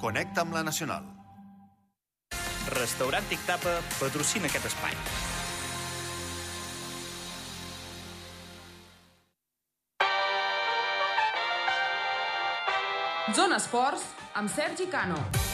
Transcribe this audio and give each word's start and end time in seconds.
Connecta 0.00 0.42
amb 0.42 0.54
la 0.54 0.62
Nacional. 0.62 1.06
Restaurant 2.74 3.26
Tic 3.30 3.42
Tapa 3.46 3.78
patrocina 3.98 4.50
aquest 4.50 4.70
espai. 4.72 4.94
Zona 13.34 13.58
Esports 13.58 14.06
amb 14.34 14.50
Sergi 14.50 14.86
Cano. 14.92 15.45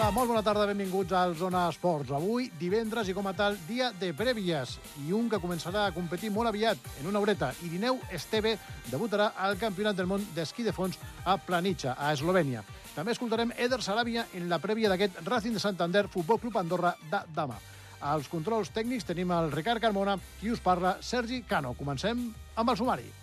Hola, 0.00 0.14
molt 0.16 0.30
bona 0.30 0.40
tarda, 0.40 0.64
benvinguts 0.64 1.12
al 1.12 1.34
Zona 1.36 1.66
Esports. 1.68 2.08
Avui, 2.16 2.46
divendres 2.56 3.10
i 3.10 3.12
com 3.12 3.26
a 3.28 3.34
tal, 3.36 3.58
dia 3.66 3.90
de 4.00 4.14
prèvies 4.16 4.78
i 5.02 5.12
un 5.12 5.28
que 5.28 5.36
començarà 5.42 5.82
a 5.84 5.92
competir 5.92 6.30
molt 6.32 6.48
aviat, 6.48 6.80
en 7.02 7.10
una 7.10 7.20
horeta. 7.20 7.50
Irineu 7.66 8.00
Esteve 8.08 8.54
debutarà 8.86 9.34
al 9.36 9.60
Campionat 9.60 10.00
del 10.00 10.08
Món 10.08 10.24
d'Esquí 10.32 10.64
de 10.64 10.72
Fons 10.72 10.96
a 11.28 11.36
Planitxa, 11.36 11.98
a 12.00 12.14
Eslovènia. 12.16 12.64
També 12.94 13.12
escoltarem 13.12 13.52
Eder 13.60 13.82
Sarabia 13.84 14.24
en 14.40 14.48
la 14.48 14.62
prèvia 14.64 14.88
d'aquest 14.88 15.20
Racing 15.28 15.60
de 15.60 15.66
Santander 15.68 16.06
Futbol 16.08 16.40
Club 16.40 16.56
Andorra 16.56 16.96
de 17.12 17.20
demà. 17.36 17.60
Als 18.00 18.32
controls 18.32 18.72
tècnics 18.72 19.04
tenim 19.04 19.36
el 19.36 19.52
Ricard 19.52 19.84
Carmona, 19.84 20.16
qui 20.40 20.48
us 20.48 20.64
parla, 20.64 20.96
Sergi 21.04 21.44
Cano. 21.44 21.76
Comencem 21.76 22.30
amb 22.56 22.72
el 22.72 22.80
sumari. 22.80 23.19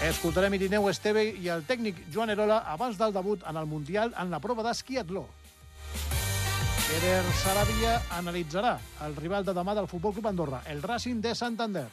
Escoltarem 0.00 0.54
Irineu 0.56 0.86
Esteve 0.88 1.26
i 1.36 1.50
el 1.52 1.60
tècnic 1.68 1.98
Joan 2.08 2.30
Erola 2.32 2.62
abans 2.72 2.96
del 2.96 3.12
debut 3.12 3.42
en 3.44 3.58
el 3.60 3.66
Mundial 3.68 4.14
en 4.16 4.30
la 4.32 4.38
prova 4.40 4.64
d'esquiatló. 4.64 5.26
Eder 6.96 7.18
Sarabia 7.42 7.98
analitzarà 8.16 8.78
el 9.04 9.12
rival 9.20 9.44
de 9.44 9.52
demà 9.52 9.74
del 9.76 9.90
Futbol 9.90 10.14
Club 10.16 10.30
Andorra, 10.30 10.62
el 10.72 10.80
Racing 10.80 11.20
de 11.20 11.34
Santander. 11.36 11.84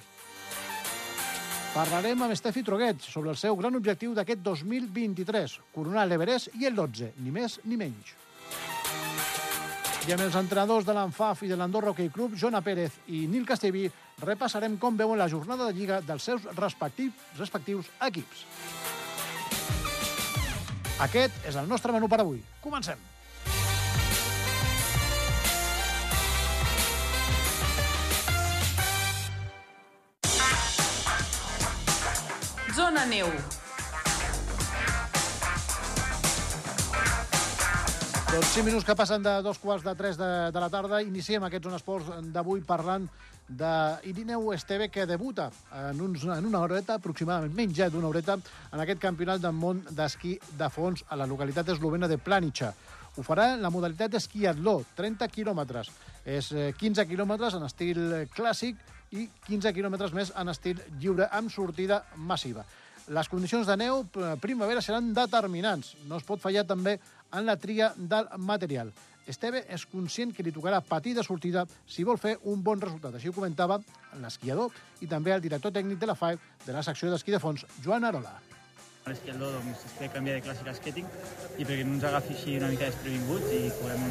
Parlarem 1.74 2.24
amb 2.24 2.32
Estefi 2.32 2.64
Troguet 2.64 3.04
sobre 3.04 3.36
el 3.36 3.38
seu 3.38 3.60
gran 3.60 3.76
objectiu 3.76 4.16
d'aquest 4.16 4.40
2023, 4.40 5.60
coronar 5.76 6.08
l'Everest 6.08 6.55
i 6.55 6.71
el 6.71 6.80
12, 6.80 7.12
ni 7.20 7.36
més 7.36 7.60
ni 7.68 7.76
menys. 7.76 8.16
I 10.08 10.16
amb 10.16 10.24
els 10.24 10.40
entrenadors 10.40 10.88
de 10.88 10.96
l'ANFAF 10.96 11.44
i 11.44 11.52
de 11.52 11.60
l'Andorra 11.60 11.92
Hockey 11.92 12.08
Club, 12.08 12.40
Jona 12.40 12.64
Pérez 12.64 12.96
i 13.12 13.26
Nil 13.27 13.44
Castellví, 13.46 13.90
repassarem 14.21 14.77
com 14.77 14.98
veuen 14.98 15.20
la 15.20 15.27
jornada 15.29 15.68
de 15.68 15.73
Lliga 15.77 15.99
dels 16.01 16.23
seus 16.26 16.46
respectius, 16.57 17.13
respectius 17.37 17.90
equips. 18.01 18.46
Aquest 21.05 21.46
és 21.46 21.55
el 21.55 21.70
nostre 21.70 21.93
menú 21.93 22.09
per 22.09 22.21
avui. 22.24 22.41
Comencem. 22.63 22.98
Zona 32.74 33.05
Neu. 33.05 33.29
Doncs 38.38 38.52
5 38.54 38.68
minuts 38.68 38.85
que 38.85 38.93
passen 38.93 39.24
de 39.26 39.32
dos 39.41 39.57
quarts 39.57 39.82
de 39.82 39.96
tres 39.98 40.13
de, 40.13 40.27
de 40.54 40.62
la 40.62 40.68
tarda. 40.70 40.99
Iniciem 41.02 41.41
aquests 41.48 41.74
Esports 41.74 42.12
d'avui 42.35 42.62
parlant 42.62 43.07
d'Irineu 43.49 44.52
Esteve, 44.54 44.91
que 44.93 45.07
debuta 45.10 45.48
en, 45.74 46.04
uns, 46.05 46.27
en 46.30 46.46
una 46.46 46.62
horeta, 46.62 46.99
aproximadament 47.02 47.55
menys 47.58 47.74
ja 47.80 47.90
d'una 47.90 48.12
horeta, 48.12 48.38
en 48.70 48.85
aquest 48.85 49.02
campionat 49.02 49.41
del 49.41 49.58
món 49.58 49.82
d'esquí 49.90 50.35
de 50.54 50.70
fons 50.70 51.02
a 51.10 51.18
la 51.18 51.26
localitat 51.26 51.74
eslovena 51.74 52.05
de 52.05 52.21
Planitxa. 52.21 52.76
Ho 53.18 53.26
farà 53.26 53.55
en 53.55 53.65
la 53.65 53.74
modalitat 53.74 54.21
esquiatló, 54.21 54.84
30 55.02 55.34
quilòmetres. 55.34 55.90
És 56.21 56.54
15 56.77 57.10
quilòmetres 57.10 57.58
en 57.58 57.65
estil 57.65 58.04
clàssic 58.38 58.77
i 59.18 59.32
15 59.49 59.74
quilòmetres 59.74 60.13
més 60.13 60.35
en 60.38 60.54
estil 60.54 60.85
lliure, 60.99 61.26
amb 61.34 61.49
sortida 61.49 62.04
massiva. 62.21 62.70
Les 63.08 63.30
condicions 63.32 63.63
de 63.63 63.76
neu 63.80 64.02
primavera 64.44 64.81
seran 64.84 65.13
determinants. 65.16 65.94
No 66.09 66.18
es 66.19 66.25
pot 66.28 66.41
fallar 66.44 66.66
també 66.68 66.97
en 67.34 67.46
la 67.46 67.58
tria 67.58 67.94
del 67.98 68.28
material. 68.38 68.92
Esteve 69.28 69.66
és 69.68 69.84
conscient 69.92 70.32
que 70.32 70.44
li 70.46 70.54
tocarà 70.56 70.80
patir 70.80 71.12
de 71.18 71.24
sortida 71.24 71.66
si 71.86 72.06
vol 72.08 72.20
fer 72.20 72.38
un 72.48 72.62
bon 72.64 72.80
resultat. 72.80 73.18
Així 73.18 73.28
ho 73.28 73.36
comentava 73.36 73.82
l'esquiador 74.22 74.72
i 75.04 75.10
també 75.12 75.34
el 75.36 75.44
director 75.44 75.74
tècnic 75.76 76.00
de 76.00 76.08
la 76.08 76.16
FAI 76.16 76.38
de 76.64 76.76
la 76.76 76.84
secció 76.84 77.12
d'esquí 77.12 77.36
de 77.36 77.42
fons, 77.44 77.66
Joan 77.84 78.08
Arola. 78.08 78.38
L'esquiador 79.08 79.54
doncs, 79.56 79.84
es 79.88 79.94
té 80.00 80.08
canviar 80.12 80.38
de 80.38 80.44
clàssic 80.44 80.68
a 80.68 80.74
skating 80.76 81.06
i 81.60 81.68
perquè 81.68 81.84
no 81.88 81.94
ens 81.96 82.08
agafi 82.08 82.34
així 82.36 82.56
una 82.60 82.72
mica 82.72 82.90
desprevinguts 82.90 83.54
i 83.56 83.62
podem 83.82 84.02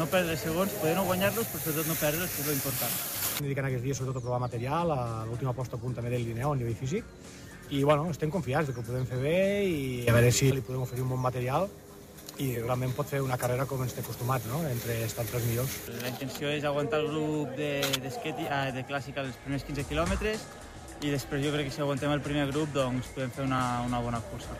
no 0.00 0.08
perdre 0.12 0.34
segons, 0.40 0.74
poder 0.80 0.96
no 0.98 1.06
guanyar-los, 1.08 1.48
però 1.52 1.62
sobretot 1.62 1.88
no 1.88 2.00
perdre'ls, 2.00 2.34
que 2.34 2.44
és 2.44 2.50
l'important. 2.52 2.98
Dediquen 3.44 3.68
aquests 3.70 3.86
dies 3.86 4.00
sobretot 4.00 4.20
a 4.20 4.24
provar 4.26 4.42
material, 4.44 4.92
a 4.92 5.24
l'última 5.28 5.56
posta 5.56 5.76
a 5.76 5.80
punt 5.80 5.96
també 5.96 6.12
del 6.12 6.28
Lineu 6.28 6.52
a 6.52 6.58
nivell 6.60 6.76
físic, 6.76 7.08
i 7.72 7.80
bueno, 7.84 8.10
estem 8.12 8.32
confiats 8.32 8.68
de 8.68 8.74
que 8.74 8.84
ho 8.84 8.86
podem 8.86 9.08
fer 9.08 9.20
bé 9.22 9.38
i 9.64 9.80
a 10.08 10.12
veure 10.12 10.32
si 10.32 10.52
li 10.52 10.64
podem 10.64 10.84
oferir 10.84 11.04
un 11.06 11.14
bon 11.16 11.24
material 11.24 11.68
i 12.42 12.48
realment 12.58 12.94
pot 12.96 13.08
fer 13.10 13.20
una 13.22 13.38
carrera 13.40 13.66
com 13.70 13.82
ens 13.84 13.94
té 13.94 14.02
acostumats, 14.02 14.48
no? 14.50 14.62
entre 14.70 14.96
estar 15.06 15.24
entre 15.26 15.38
els 15.40 15.46
millors. 15.50 15.76
La 16.00 16.10
intenció 16.10 16.50
és 16.50 16.64
aguantar 16.66 17.02
el 17.04 17.10
grup 17.12 17.54
de, 17.58 17.72
de, 18.00 18.14
skate, 18.14 18.48
uh, 18.48 18.70
de 18.74 18.86
clàssica 18.88 19.22
els 19.26 19.38
primers 19.44 19.66
15 19.68 19.86
quilòmetres 19.90 20.48
i 21.04 21.12
després 21.12 21.44
jo 21.44 21.52
crec 21.54 21.70
que 21.70 21.76
si 21.76 21.84
aguantem 21.84 22.14
el 22.14 22.24
primer 22.24 22.48
grup 22.50 22.74
doncs 22.74 23.12
podem 23.14 23.32
fer 23.34 23.46
una, 23.46 23.62
una 23.86 24.02
bona 24.02 24.22
cursa. 24.32 24.58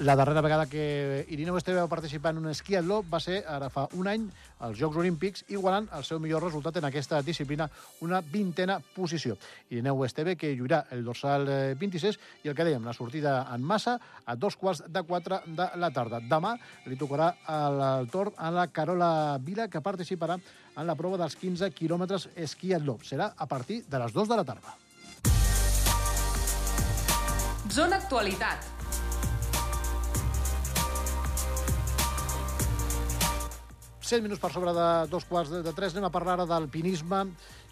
La 0.00 0.14
darrera 0.14 0.40
vegada 0.40 0.66
que 0.70 1.26
Irineu 1.28 1.56
Esteve 1.58 1.80
va 1.80 1.90
participar 1.90 2.30
en 2.30 2.38
un 2.38 2.52
esquiatló 2.52 3.00
va 3.10 3.18
ser 3.18 3.40
ara 3.50 3.66
fa 3.66 3.88
un 3.98 4.06
any 4.06 4.28
als 4.62 4.78
Jocs 4.78 5.00
Olímpics, 5.02 5.42
igualant 5.50 5.88
el 5.96 6.04
seu 6.06 6.20
millor 6.22 6.44
resultat 6.44 6.78
en 6.78 6.86
aquesta 6.86 7.18
disciplina, 7.26 7.66
una 8.06 8.20
vintena 8.22 8.76
posició. 8.94 9.34
Irineu 9.72 10.04
Esteve, 10.06 10.36
que 10.38 10.52
lluirà 10.54 10.84
el 10.94 11.02
dorsal 11.02 11.50
26, 11.80 12.20
i 12.44 12.52
el 12.52 12.54
que 12.54 12.68
dèiem, 12.68 12.86
la 12.86 12.94
sortida 12.94 13.40
en 13.50 13.66
massa 13.66 13.96
a 14.24 14.38
dos 14.38 14.54
quarts 14.54 14.84
de 14.86 15.02
quatre 15.02 15.42
de 15.50 15.66
la 15.74 15.90
tarda. 15.90 16.22
Demà 16.22 16.54
li 16.86 16.94
tocarà 16.94 17.32
el 17.58 18.08
torn 18.14 18.38
a 18.38 18.54
la 18.54 18.68
Carola 18.70 19.10
Vila, 19.42 19.66
que 19.66 19.82
participarà 19.82 20.38
en 20.38 20.86
la 20.86 20.94
prova 20.94 21.18
dels 21.18 21.34
15 21.34 21.74
quilòmetres 21.74 22.30
esquiatló. 22.36 23.00
Serà 23.02 23.32
a 23.34 23.50
partir 23.50 23.82
de 23.90 23.98
les 23.98 24.14
2 24.14 24.30
de 24.30 24.42
la 24.44 24.46
tarda. 24.46 24.78
Zona 27.68 27.98
Actualitat. 27.98 28.77
Set 34.08 34.22
minuts 34.24 34.40
per 34.40 34.48
sobre 34.48 34.72
de 34.72 34.84
dos 35.12 35.26
quarts 35.28 35.50
de, 35.52 35.58
de 35.60 35.72
tres. 35.76 35.92
Anem 35.92 36.06
a 36.06 36.12
parlar 36.14 36.38
ara 36.38 36.46
d'alpinisme 36.48 37.18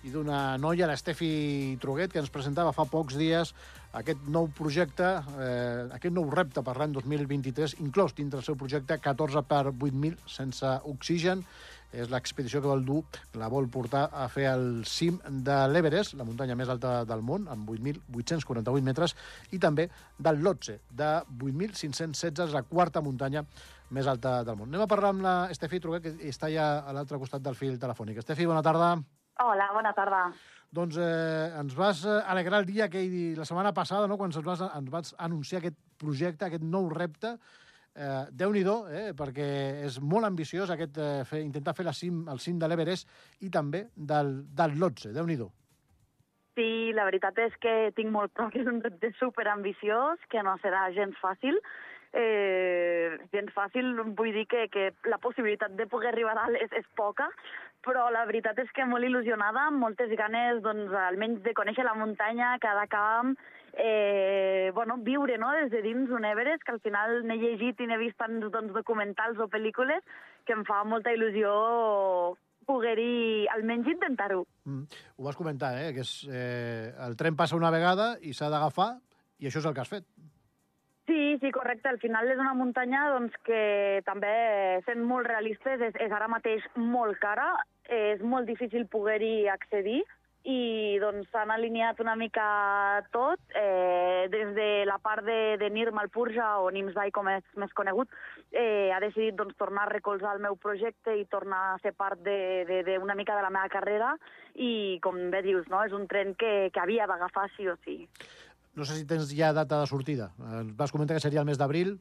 i 0.04 0.10
d'una 0.12 0.58
noia, 0.60 0.84
l'Estefi 0.90 1.78
Truguet, 1.80 2.12
que 2.12 2.20
ens 2.20 2.28
presentava 2.34 2.74
fa 2.76 2.84
pocs 2.92 3.16
dies 3.16 3.54
aquest 3.96 4.26
nou 4.28 4.50
projecte, 4.58 5.14
eh, 5.40 5.86
aquest 5.96 6.12
nou 6.12 6.28
repte 6.34 6.60
per 6.66 6.74
l'any 6.76 6.92
2023, 6.92 7.78
inclòs 7.86 8.12
dintre 8.18 8.42
el 8.42 8.44
seu 8.44 8.58
projecte 8.60 8.98
14 9.00 9.46
per 9.48 9.62
8.000 9.70 10.28
sense 10.28 10.74
oxigen. 10.92 11.46
És 11.96 12.10
l'expedició 12.12 12.60
que 12.60 12.68
vol 12.68 12.84
dur, 12.84 12.98
la 13.40 13.48
vol 13.52 13.70
portar 13.72 14.06
a 14.12 14.26
fer 14.32 14.46
el 14.50 14.84
cim 14.88 15.16
de 15.26 15.56
l'Everest, 15.70 16.16
la 16.18 16.26
muntanya 16.28 16.56
més 16.58 16.68
alta 16.72 16.98
del 17.08 17.24
món, 17.24 17.46
amb 17.52 17.70
8.848 17.72 18.84
metres, 18.84 19.16
i 19.56 19.60
també 19.62 19.88
del 20.18 20.42
Lhotse, 20.44 20.80
de 20.92 21.10
8.516, 21.38 22.44
és 22.44 22.56
la 22.56 22.66
quarta 22.68 23.00
muntanya 23.04 23.46
més 23.96 24.08
alta 24.10 24.42
del 24.44 24.58
món. 24.58 24.68
Anem 24.68 24.84
a 24.84 24.90
parlar 24.90 25.14
amb 25.14 25.24
la 25.24 25.36
Estefi 25.54 25.80
Truguet, 25.80 26.04
que 26.04 26.30
està 26.30 26.50
ja 26.52 26.68
a 26.84 26.92
l'altre 26.96 27.20
costat 27.22 27.44
del 27.44 27.56
fil 27.56 27.80
telefònic. 27.80 28.20
Estefi, 28.20 28.48
bona 28.48 28.64
tarda. 28.66 28.96
Hola, 29.44 29.70
bona 29.72 29.92
tarda. 29.96 30.26
Doncs 30.76 30.96
eh, 31.00 31.52
ens 31.60 31.76
vas 31.76 32.02
alegrar 32.06 32.60
el 32.60 32.66
dia 32.68 32.86
aquell, 32.90 33.36
la 33.38 33.46
setmana 33.48 33.72
passada, 33.76 34.08
no?, 34.10 34.18
quan 34.20 34.32
ens 34.32 34.44
vas, 34.44 34.64
ens 34.66 34.90
vas 34.92 35.14
anunciar 35.22 35.62
aquest 35.62 35.78
projecte, 36.00 36.48
aquest 36.48 36.64
nou 36.64 36.90
repte. 36.92 37.36
Eh, 37.96 38.24
Déu-n'hi-do, 38.36 38.74
eh, 38.92 39.12
perquè 39.16 39.46
és 39.86 39.94
molt 40.04 40.28
ambiciós 40.28 40.68
aquest, 40.70 40.98
eh, 41.00 41.24
fer, 41.24 41.40
intentar 41.40 41.72
fer 41.72 41.86
la 41.86 41.94
cim, 41.96 42.26
el 42.28 42.42
cim 42.44 42.58
de 42.60 42.68
l'Everest 42.68 43.08
i 43.40 43.48
també 43.48 43.86
del, 43.96 44.42
del 44.52 44.76
Lhotse. 44.76 45.14
Déu-n'hi-do. 45.16 45.48
Sí, 46.56 46.92
la 46.96 47.06
veritat 47.08 47.38
és 47.40 47.56
que 47.60 47.72
tinc 47.96 48.12
molt 48.12 48.34
clar 48.36 48.50
que 48.52 48.60
és 48.60 48.68
un 48.68 48.82
repte 48.84 49.12
superambiciós, 49.18 50.20
que 50.28 50.42
no 50.44 50.58
serà 50.60 50.86
gens 50.92 51.16
fàcil, 51.20 51.56
eh, 52.12 53.16
gens 53.32 53.52
fàcil, 53.56 53.92
vull 54.16 54.32
dir 54.32 54.46
que, 54.48 54.68
que 54.72 54.90
la 55.08 55.20
possibilitat 55.20 55.72
de 55.76 55.88
poder 55.88 56.12
arribar 56.12 56.36
a 56.36 56.42
dalt 56.44 56.60
és, 56.60 56.72
és 56.80 56.86
poca, 56.96 57.30
però 57.84 58.08
la 58.12 58.24
veritat 58.28 58.58
és 58.60 58.72
que 58.76 58.84
molt 58.88 59.04
il·lusionada, 59.04 59.68
amb 59.70 59.84
moltes 59.84 60.12
ganes, 60.20 60.60
doncs, 60.64 60.92
almenys 61.06 61.40
de 61.44 61.56
conèixer 61.56 61.84
la 61.84 61.96
muntanya, 61.96 62.56
cada 62.60 62.86
camp, 62.92 63.36
eh, 63.76 64.70
bueno, 64.74 64.96
viure 64.98 65.38
no? 65.38 65.52
des 65.52 65.70
de 65.70 65.82
dins 65.82 66.10
un 66.10 66.24
Everest, 66.24 66.64
que 66.64 66.72
al 66.72 66.80
final 66.80 67.22
n'he 67.26 67.36
llegit 67.36 67.80
i 67.80 67.86
n'he 67.86 68.00
vist 68.00 68.18
tants 68.18 68.48
doncs, 68.50 68.72
documentals 68.74 69.38
o 69.38 69.50
pel·lícules 69.52 70.02
que 70.46 70.56
em 70.56 70.64
fa 70.64 70.82
molta 70.84 71.12
il·lusió 71.12 71.52
poder-hi 72.66 73.46
almenys 73.54 73.92
intentar-ho. 73.92 74.42
Mm. 74.64 75.02
Ho 75.16 75.26
vas 75.28 75.38
comentar, 75.38 75.76
eh? 75.78 75.92
que 75.94 76.02
és, 76.02 76.14
eh, 76.26 76.90
el 77.06 77.14
tren 77.20 77.36
passa 77.36 77.58
una 77.58 77.70
vegada 77.70 78.16
i 78.22 78.32
s'ha 78.34 78.50
d'agafar, 78.50 78.96
i 79.38 79.46
això 79.46 79.62
és 79.62 79.68
el 79.68 79.76
que 79.76 79.84
has 79.84 79.92
fet. 79.92 80.08
Sí, 81.06 81.38
sí, 81.38 81.52
correcte. 81.54 81.88
Al 81.88 82.00
final 82.02 82.26
és 82.32 82.40
una 82.42 82.56
muntanya 82.58 83.04
doncs, 83.12 83.36
que 83.46 84.02
també, 84.08 84.82
sent 84.88 85.04
molt 85.06 85.28
realistes, 85.30 85.80
és, 85.80 85.94
és 86.02 86.12
ara 86.12 86.26
mateix 86.26 86.64
molt 86.74 87.20
cara, 87.22 87.52
és 87.86 88.22
molt 88.26 88.48
difícil 88.50 88.88
poder-hi 88.90 89.46
accedir 89.52 90.00
i 90.46 90.98
doncs 91.02 91.26
s'han 91.34 91.50
alineat 91.50 91.98
una 92.00 92.14
mica 92.14 92.46
tot, 93.10 93.40
eh, 93.58 94.28
des 94.30 94.52
de 94.54 94.68
la 94.86 94.98
part 95.02 95.24
de, 95.26 95.56
de 95.58 95.70
Nir 95.74 95.90
Malpurja, 95.90 96.60
o 96.62 96.70
Nimsdai 96.70 97.10
com 97.10 97.26
és 97.32 97.42
més 97.58 97.72
conegut, 97.74 98.12
eh, 98.52 98.92
ha 98.94 99.00
decidit 99.02 99.34
doncs, 99.34 99.56
tornar 99.58 99.88
a 99.88 99.90
recolzar 99.90 100.36
el 100.36 100.44
meu 100.44 100.54
projecte 100.54 101.16
i 101.18 101.26
tornar 101.26 101.62
a 101.72 101.78
ser 101.82 101.96
part 101.98 102.22
d'una 102.22 103.18
mica 103.18 103.34
de 103.34 103.42
la 103.42 103.50
meva 103.50 103.66
carrera 103.72 104.14
i, 104.54 105.00
com 105.02 105.18
bé 105.34 105.42
dius, 105.42 105.66
no? 105.72 105.82
és 105.82 105.94
un 105.96 106.06
tren 106.06 106.36
que, 106.38 106.70
que 106.70 106.82
havia 106.82 107.10
d'agafar 107.10 107.48
sí 107.56 107.66
o 107.66 107.74
sí. 107.82 108.04
No 108.76 108.84
sé 108.84 109.00
si 109.00 109.06
tens 109.08 109.32
ja 109.34 109.54
data 109.56 109.80
de 109.80 109.90
sortida. 109.90 110.30
Eh, 110.38 110.62
Vas 110.78 110.94
comentar 110.94 111.16
que 111.16 111.24
seria 111.24 111.42
el 111.42 111.48
mes 111.48 111.58
d'abril. 111.58 111.96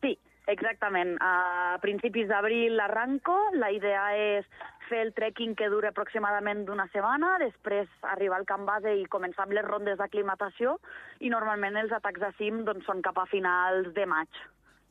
Sí, 0.00 0.16
exactament. 0.46 1.16
A 1.20 1.78
principis 1.82 2.28
d'abril 2.28 2.80
arranco. 2.80 3.34
La 3.54 3.70
idea 3.70 4.04
és 4.16 4.46
fer 4.88 5.02
el 5.06 5.12
trekking 5.16 5.54
que 5.56 5.70
dura 5.72 5.92
aproximadament 5.92 6.64
d'una 6.66 6.88
setmana, 6.92 7.36
després 7.40 7.88
arribar 8.14 8.40
al 8.40 8.48
camp 8.48 8.66
base 8.68 8.92
i 8.98 9.06
començar 9.12 9.46
amb 9.46 9.54
les 9.56 9.64
rondes 9.64 9.98
d'aclimatació, 10.00 10.76
i 11.20 11.30
normalment 11.32 11.78
els 11.80 11.94
atacs 11.96 12.20
de 12.20 12.32
cim 12.38 12.64
doncs, 12.66 12.84
són 12.88 13.00
cap 13.04 13.18
a 13.18 13.28
finals 13.30 13.92
de 13.96 14.06
maig. 14.06 14.42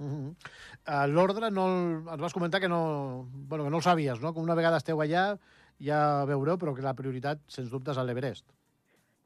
Uh 0.02 0.10
-huh. 0.10 1.08
L'ordre, 1.14 1.52
no 1.52 1.68
el, 1.68 2.08
ens 2.10 2.22
vas 2.22 2.34
comentar 2.34 2.60
que 2.60 2.70
no, 2.70 3.28
bueno, 3.32 3.66
que 3.66 3.70
no 3.70 3.78
el 3.78 3.84
sabies, 3.84 4.20
no? 4.22 4.34
que 4.34 4.40
una 4.40 4.56
vegada 4.56 4.78
esteu 4.78 4.98
allà 4.98 5.38
ja 5.80 6.26
veureu, 6.26 6.58
però 6.58 6.74
que 6.76 6.82
la 6.82 6.96
prioritat, 6.96 7.40
sens 7.48 7.70
dubte, 7.70 7.92
és 7.92 7.98
a 7.98 8.04
l'Everest. 8.04 8.46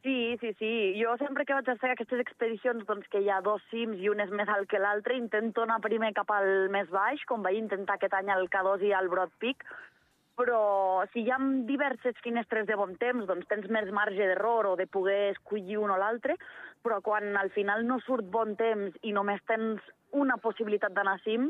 Sí, 0.05 0.37
sí, 0.39 0.53
sí. 0.59 1.01
Jo 1.01 1.15
sempre 1.17 1.47
que 1.49 1.55
vaig 1.57 1.69
a 1.71 1.73
fer 1.81 1.89
aquestes 1.95 2.19
expedicions 2.21 2.83
doncs, 2.85 3.07
que 3.09 3.23
hi 3.23 3.29
ha 3.33 3.39
dos 3.41 3.63
cims 3.71 3.97
i 3.97 4.11
un 4.11 4.19
és 4.21 4.29
més 4.29 4.51
alt 4.53 4.69
que 4.69 4.77
l'altre, 4.77 5.15
intento 5.17 5.63
anar 5.63 5.79
primer 5.81 6.11
cap 6.13 6.29
al 6.29 6.69
més 6.69 6.91
baix, 6.93 7.23
com 7.25 7.41
vaig 7.41 7.57
intentar 7.57 7.95
aquest 7.97 8.13
any 8.13 8.29
al 8.29 8.45
K2 8.53 8.85
i 8.85 8.93
al 8.93 9.09
Broad 9.09 9.33
Peak, 9.41 9.65
però 10.37 10.61
si 11.09 11.23
hi 11.25 11.33
ha 11.33 11.41
diverses 11.65 12.21
finestres 12.21 12.69
de 12.69 12.77
bon 12.77 12.93
temps, 13.01 13.25
doncs 13.25 13.49
tens 13.49 13.65
més 13.73 13.89
marge 13.89 14.21
d'error 14.21 14.69
o 14.69 14.77
de 14.77 14.85
poder 14.85 15.31
escollir 15.31 15.81
un 15.81 15.95
o 15.95 15.97
l'altre, 15.97 16.37
però 16.85 17.01
quan 17.01 17.33
al 17.41 17.49
final 17.57 17.87
no 17.89 17.97
surt 18.05 18.29
bon 18.29 18.53
temps 18.61 18.93
i 19.01 19.15
només 19.15 19.41
tens 19.49 19.81
una 20.13 20.37
possibilitat 20.37 20.93
d'anar 20.93 21.17
cim, 21.25 21.49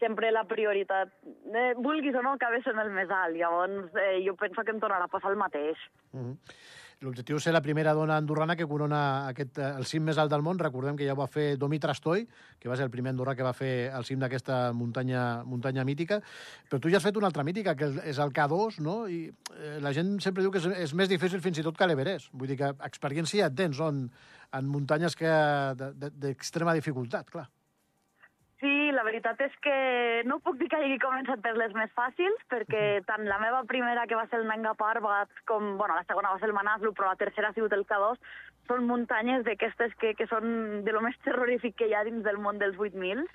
sempre 0.00 0.32
la 0.32 0.46
prioritat, 0.48 1.12
eh, 1.52 1.74
vulguis 1.76 2.16
o 2.16 2.22
no, 2.24 2.38
acabes 2.38 2.64
en 2.72 2.80
el 2.80 2.88
més 2.96 3.12
alt. 3.12 3.36
Llavors, 3.36 3.92
eh, 4.00 4.22
jo 4.24 4.32
penso 4.40 4.64
que 4.64 4.72
em 4.72 4.80
tornarà 4.80 5.04
a 5.04 5.12
passar 5.12 5.30
el 5.30 5.36
mateix. 5.36 5.76
Uh 6.14 6.32
-huh. 6.32 6.80
L'objectiu 7.02 7.38
és 7.38 7.42
ser 7.42 7.52
la 7.54 7.62
primera 7.62 7.92
dona 7.98 8.16
andorrana 8.20 8.54
que 8.54 8.66
corona 8.70 9.00
aquest, 9.26 9.58
eh, 9.58 9.70
el 9.78 9.86
cim 9.90 10.04
més 10.06 10.18
alt 10.22 10.30
del 10.30 10.42
món. 10.46 10.58
Recordem 10.60 10.96
que 10.96 11.06
ja 11.08 11.16
ho 11.16 11.18
va 11.18 11.26
fer 11.26 11.56
Domi 11.58 11.80
Trastoi, 11.82 12.26
que 12.60 12.70
va 12.70 12.76
ser 12.78 12.86
el 12.86 12.92
primer 12.94 13.10
andorrà 13.10 13.34
que 13.34 13.46
va 13.46 13.52
fer 13.52 13.90
el 13.90 14.06
cim 14.06 14.20
d'aquesta 14.22 14.72
muntanya, 14.72 15.42
muntanya 15.44 15.84
mítica. 15.84 16.20
Però 16.70 16.80
tu 16.80 16.92
ja 16.92 17.00
has 17.00 17.06
fet 17.06 17.18
una 17.18 17.26
altra 17.26 17.42
mítica, 17.42 17.74
que 17.74 17.90
és 18.04 18.20
el 18.22 18.32
K2, 18.32 18.78
no? 18.86 19.08
I 19.08 19.24
eh, 19.30 19.78
la 19.82 19.92
gent 19.92 20.20
sempre 20.22 20.44
diu 20.46 20.54
que 20.54 20.62
és, 20.62 20.68
és 20.86 20.94
més 20.94 21.10
difícil 21.10 21.42
fins 21.42 21.58
i 21.58 21.66
tot 21.66 21.78
que 21.78 21.90
l'Everest. 21.90 22.30
Vull 22.32 22.54
dir 22.54 22.60
que 22.60 22.70
experiència 22.86 23.50
et 23.50 23.58
tens 23.58 23.82
en, 23.82 24.06
en 24.52 24.70
muntanyes 24.70 25.18
d'extrema 25.18 26.76
dificultat, 26.78 27.30
clar. 27.34 27.48
La 29.02 29.08
veritat 29.08 29.40
és 29.42 29.54
que 29.58 29.76
no 30.30 30.36
puc 30.46 30.60
dir 30.60 30.68
que 30.70 30.78
hagi 30.78 30.96
començat 31.02 31.40
per 31.42 31.56
les 31.56 31.72
més 31.74 31.90
fàcils, 31.96 32.42
perquè 32.52 33.00
tant 33.08 33.24
la 33.26 33.40
meva 33.42 33.64
primera, 33.66 34.04
que 34.06 34.14
va 34.14 34.28
ser 34.30 34.38
el 34.38 34.46
Nanga 34.46 34.76
Parbat, 34.78 35.40
com, 35.50 35.72
bueno, 35.80 35.96
la 35.98 36.06
segona 36.06 36.30
va 36.30 36.38
ser 36.38 36.46
el 36.46 36.54
Manaslu, 36.54 36.92
però 36.94 37.08
la 37.10 37.18
tercera 37.18 37.50
ha 37.50 37.56
sigut 37.56 37.74
el 37.74 37.82
K2, 37.88 38.20
són 38.70 38.86
muntanyes 38.86 39.42
d'aquestes 39.48 39.96
que, 39.98 40.12
que 40.14 40.28
són 40.30 40.84
de 40.86 40.94
lo 40.94 41.02
més 41.02 41.18
terrorífic 41.26 41.74
que 41.80 41.88
hi 41.90 41.96
ha 41.98 42.04
dins 42.06 42.22
del 42.22 42.38
món 42.44 42.62
dels 42.62 42.78
8.000, 42.78 43.26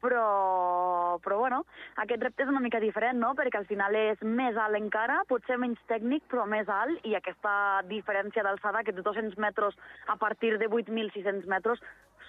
però, 0.00 1.18
però 1.24 1.40
bueno, 1.42 1.64
aquest 2.04 2.22
repte 2.22 2.46
és 2.46 2.52
una 2.52 2.62
mica 2.62 2.78
diferent, 2.78 3.18
no?, 3.18 3.32
perquè 3.34 3.58
al 3.58 3.66
final 3.66 3.98
és 3.98 4.22
més 4.22 4.54
alt 4.62 4.78
encara, 4.78 5.24
potser 5.26 5.58
menys 5.58 5.82
tècnic, 5.90 6.22
però 6.30 6.46
més 6.46 6.70
alt, 6.70 7.02
i 7.02 7.18
aquesta 7.18 7.82
diferència 7.90 8.46
d'alçada, 8.46 8.84
que 8.86 8.94
de 8.94 9.02
200 9.02 9.42
metres 9.42 9.74
a 10.06 10.14
partir 10.22 10.54
de 10.62 10.70
8.600 10.70 11.50
metres, 11.50 11.82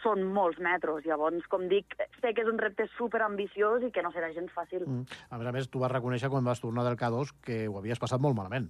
són 0.03 0.23
molts 0.35 0.59
metres. 0.63 1.05
Llavors, 1.07 1.45
com 1.51 1.67
dic, 1.71 1.95
sé 2.19 2.33
que 2.33 2.45
és 2.45 2.51
un 2.51 2.59
repte 2.61 2.87
super 2.97 3.23
ambiciós 3.25 3.85
i 3.87 3.91
que 3.93 4.03
no 4.05 4.13
serà 4.15 4.31
gens 4.35 4.53
fàcil. 4.55 4.85
Mm. 4.87 5.19
A 5.29 5.41
més 5.41 5.51
a 5.51 5.55
més, 5.55 5.69
tu 5.71 5.81
vas 5.83 5.93
reconèixer 5.93 6.31
quan 6.33 6.47
vas 6.47 6.63
tornar 6.63 6.85
del 6.87 6.99
K2 6.99 7.35
que 7.45 7.61
ho 7.67 7.77
havies 7.79 8.01
passat 8.01 8.21
molt 8.21 8.37
malament. 8.37 8.69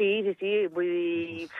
Sí, 0.00 0.12
sí, 0.24 0.36
sí. 0.40 0.54
Vull 0.72 0.88
dir, 0.88 1.50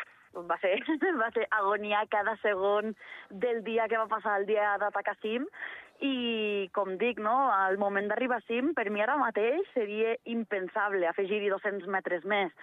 va 0.49 0.57
ser, 0.63 0.79
va 1.23 1.31
ser 1.35 1.47
agonia 1.51 2.07
cada 2.11 2.37
segon 2.43 2.95
del 3.31 3.63
dia 3.67 3.89
que 3.89 3.99
va 4.01 4.09
passar 4.11 4.39
el 4.41 4.47
dia 4.49 4.77
d'atacar 4.81 5.17
cim 5.21 5.47
i, 6.01 6.69
com 6.73 6.95
dic, 7.01 7.21
no, 7.21 7.51
al 7.53 7.77
moment 7.79 8.09
d'arribar 8.09 8.41
a 8.41 8.47
cim, 8.47 8.73
per 8.77 8.89
mi 8.89 9.03
ara 9.05 9.19
mateix 9.21 9.69
seria 9.75 10.15
impensable 10.25 11.09
afegir-hi 11.09 11.51
200 11.53 11.91
metres 11.93 12.25
més. 12.25 12.55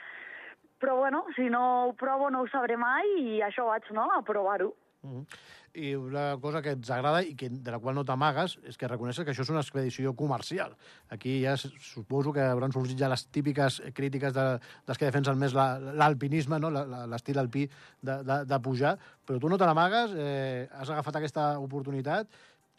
Però, 0.82 0.96
bueno, 0.98 1.24
si 1.36 1.48
no 1.50 1.62
ho 1.88 1.94
provo 1.98 2.30
no 2.34 2.44
ho 2.44 2.50
sabré 2.50 2.78
mai 2.78 3.06
i 3.22 3.40
això 3.46 3.66
vaig, 3.70 3.86
no?, 3.94 4.10
a 4.14 4.22
provar-ho. 4.26 4.74
Mm 5.08 5.22
-hmm. 5.22 5.26
I 5.74 5.96
una 5.96 6.38
cosa 6.42 6.62
que 6.62 6.72
ens 6.72 6.90
agrada 6.90 7.22
i 7.22 7.36
que, 7.36 7.50
de 7.50 7.72
la 7.72 7.78
qual 7.78 7.94
no 7.94 8.04
t'amagues 8.04 8.58
és 8.66 8.78
que 8.78 8.88
reconeixes 8.88 9.24
que 9.24 9.32
això 9.32 9.42
és 9.42 9.50
una 9.50 9.62
expedició 9.62 10.16
comercial. 10.16 10.76
Aquí 11.10 11.44
ja 11.44 11.56
suposo 11.58 12.34
que 12.34 12.42
hauran 12.42 12.72
sorgit 12.72 12.98
ja 12.98 13.10
les 13.10 13.28
típiques 13.28 13.82
crítiques 13.94 14.34
de, 14.34 14.60
dels 14.88 14.98
que 14.98 15.06
defensen 15.06 15.38
més 15.38 15.54
l'alpinisme, 15.54 16.60
no? 16.60 16.72
l'estil 16.72 17.38
alpí 17.38 17.70
de, 18.02 18.24
de, 18.24 18.46
de 18.46 18.60
pujar, 18.60 18.98
però 19.26 19.40
tu 19.40 19.50
no 19.50 19.58
te 19.58 19.66
n'amagues, 19.66 20.12
eh, 20.18 20.68
has 20.72 20.90
agafat 20.90 21.16
aquesta 21.16 21.60
oportunitat, 21.60 22.28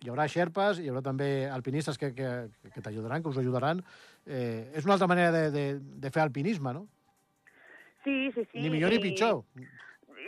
hi 0.02 0.10
haurà 0.10 0.28
xerpes, 0.30 0.78
hi 0.78 0.88
haurà 0.90 1.02
també 1.02 1.48
alpinistes 1.50 1.98
que, 1.98 2.12
que, 2.14 2.48
que 2.74 2.82
t'ajudaran, 2.82 3.22
que 3.22 3.28
us 3.28 3.38
ajudaran. 3.38 3.82
Eh, 4.26 4.70
és 4.74 4.84
una 4.84 4.94
altra 4.94 5.08
manera 5.10 5.32
de, 5.32 5.50
de, 5.50 5.64
de 5.78 6.10
fer 6.10 6.22
alpinisme, 6.22 6.72
no? 6.72 6.86
Sí, 8.04 8.30
sí, 8.34 8.44
sí. 8.52 8.62
Ni 8.62 8.70
millor 8.70 8.94
ni 8.94 9.00
pitjor. 9.02 9.42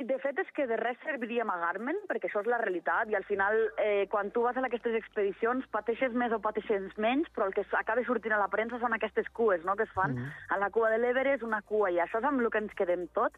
De 0.00 0.16
fet, 0.22 0.38
és 0.40 0.48
que 0.56 0.64
de 0.64 0.76
res 0.80 0.96
serviria 1.04 1.42
amagar-me'n, 1.44 1.98
perquè 2.08 2.30
això 2.30 2.40
és 2.40 2.46
la 2.48 2.60
realitat, 2.62 3.10
i 3.12 3.16
al 3.18 3.24
final, 3.28 3.56
eh, 3.76 4.06
quan 4.08 4.30
tu 4.32 4.46
vas 4.46 4.56
a 4.56 4.62
aquestes 4.64 4.94
expedicions, 4.96 5.66
pateixes 5.74 6.14
més 6.16 6.32
o 6.32 6.38
pateixes 6.40 6.86
menys, 6.96 7.28
però 7.34 7.46
el 7.46 7.52
que 7.52 7.66
acaba 7.76 8.04
sortint 8.04 8.32
a 8.32 8.40
la 8.40 8.48
premsa 8.48 8.78
són 8.80 8.96
aquestes 8.96 9.28
cues, 9.36 9.64
no?, 9.64 9.76
que 9.76 9.84
es 9.84 9.92
fan. 9.92 10.14
Mm 10.14 10.16
-hmm. 10.16 10.54
A 10.54 10.58
la 10.58 10.70
cua 10.70 10.90
de 10.90 10.98
l'Everest, 10.98 11.42
una 11.42 11.60
cua, 11.62 11.90
i 11.90 11.98
això 11.98 12.18
és 12.18 12.24
amb 12.24 12.40
el 12.40 12.50
que 12.50 12.58
ens 12.58 12.74
quedem 12.74 13.08
tot 13.08 13.32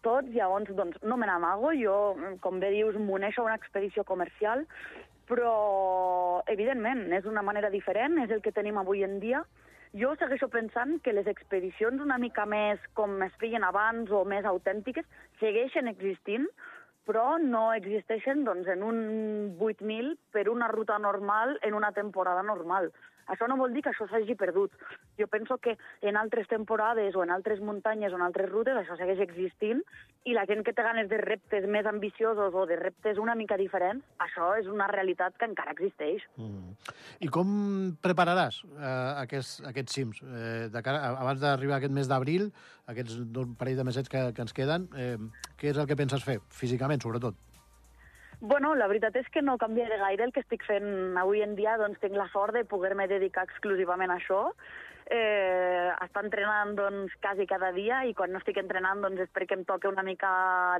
tots, 0.00 0.28
llavors, 0.30 0.70
doncs, 0.76 0.96
no 1.02 1.16
me 1.16 1.26
n'amago, 1.26 1.72
jo, 1.74 2.16
com 2.40 2.60
bé 2.60 2.70
dius, 2.70 2.94
m'uneixo 2.94 3.42
a 3.42 3.46
una 3.46 3.56
expedició 3.56 4.04
comercial, 4.04 4.66
però, 5.28 6.42
evidentment, 6.46 7.12
és 7.12 7.24
una 7.24 7.42
manera 7.42 7.70
diferent, 7.70 8.18
és 8.18 8.30
el 8.30 8.40
que 8.40 8.52
tenim 8.52 8.78
avui 8.78 9.02
en 9.04 9.18
dia, 9.20 9.42
jo 9.96 10.14
segueixo 10.20 10.48
pensant 10.52 10.98
que 11.04 11.12
les 11.12 11.26
expedicions 11.30 12.02
una 12.04 12.18
mica 12.18 12.44
més 12.46 12.82
com 12.94 13.22
es 13.24 13.32
feien 13.40 13.64
abans 13.64 14.10
o 14.10 14.24
més 14.28 14.44
autèntiques 14.44 15.06
segueixen 15.40 15.88
existint, 15.88 16.48
però 17.08 17.38
no 17.40 17.70
existeixen 17.72 18.44
doncs, 18.44 18.68
en 18.68 18.82
un 18.84 18.98
8.000 19.56 20.16
per 20.32 20.48
una 20.52 20.68
ruta 20.68 20.98
normal 20.98 21.56
en 21.62 21.74
una 21.74 21.92
temporada 21.96 22.42
normal. 22.42 22.92
Això 23.28 23.48
no 23.48 23.58
vol 23.60 23.74
dir 23.74 23.82
que 23.84 23.92
això 23.92 24.08
s'hagi 24.08 24.36
perdut. 24.38 24.72
Jo 25.20 25.28
penso 25.28 25.58
que 25.58 25.76
en 26.00 26.16
altres 26.16 26.48
temporades 26.48 27.16
o 27.16 27.24
en 27.24 27.32
altres 27.34 27.60
muntanyes 27.60 28.12
o 28.12 28.18
en 28.20 28.24
altres 28.24 28.48
rutes 28.50 28.76
això 28.76 28.96
segueix 28.96 29.20
existint 29.24 29.82
i 30.28 30.34
la 30.36 30.44
gent 30.48 30.64
que 30.64 30.74
té 30.76 30.84
ganes 30.84 31.08
de 31.10 31.18
reptes 31.20 31.66
més 31.68 31.86
ambiciosos 31.88 32.54
o 32.54 32.64
de 32.68 32.76
reptes 32.80 33.20
una 33.20 33.36
mica 33.38 33.56
diferents, 33.60 34.04
això 34.24 34.50
és 34.60 34.68
una 34.68 34.88
realitat 34.90 35.36
que 35.38 35.48
encara 35.48 35.72
existeix. 35.76 36.24
Mm. 36.36 36.74
I 37.24 37.30
com 37.32 37.50
prepararàs 38.04 38.62
eh, 38.74 38.94
aquests, 39.24 39.58
aquests 39.70 39.98
cims? 40.00 40.22
Eh, 40.24 40.68
de 40.72 40.84
cara, 40.84 41.14
abans 41.14 41.40
d'arribar 41.42 41.78
aquest 41.78 41.94
mes 41.96 42.10
d'abril, 42.10 42.48
aquests 42.88 43.20
dos 43.32 43.52
parell 43.60 43.80
de 43.80 43.88
mesets 43.88 44.12
que, 44.12 44.28
que 44.36 44.44
ens 44.44 44.56
queden, 44.56 44.88
eh, 44.96 45.16
què 45.60 45.72
és 45.72 45.80
el 45.80 45.88
que 45.88 45.98
penses 45.98 46.24
fer, 46.24 46.40
físicament, 46.52 47.04
sobretot? 47.04 47.36
Bueno, 48.40 48.74
la 48.78 48.86
veritat 48.86 49.16
és 49.18 49.26
que 49.34 49.42
no 49.42 49.56
canviaré 49.58 49.96
gaire 49.98 50.22
el 50.28 50.32
que 50.34 50.44
estic 50.44 50.62
fent 50.62 51.16
avui 51.18 51.42
en 51.42 51.56
dia, 51.58 51.74
doncs 51.80 51.98
tinc 51.98 52.14
la 52.14 52.28
sort 52.30 52.54
de 52.54 52.62
poder-me 52.70 53.08
dedicar 53.10 53.42
exclusivament 53.48 54.12
a 54.14 54.18
això. 54.20 54.52
Eh, 55.10 55.88
estar 56.04 56.20
entrenant 56.20 56.74
doncs, 56.76 57.14
quasi 57.22 57.46
cada 57.48 57.70
dia 57.72 58.02
i 58.04 58.10
quan 58.12 58.28
no 58.28 58.42
estic 58.42 58.58
entrenant 58.60 59.00
doncs, 59.00 59.22
és 59.24 59.30
perquè 59.32 59.56
em 59.56 59.62
toca 59.64 59.88
una 59.88 60.04
mica 60.04 60.28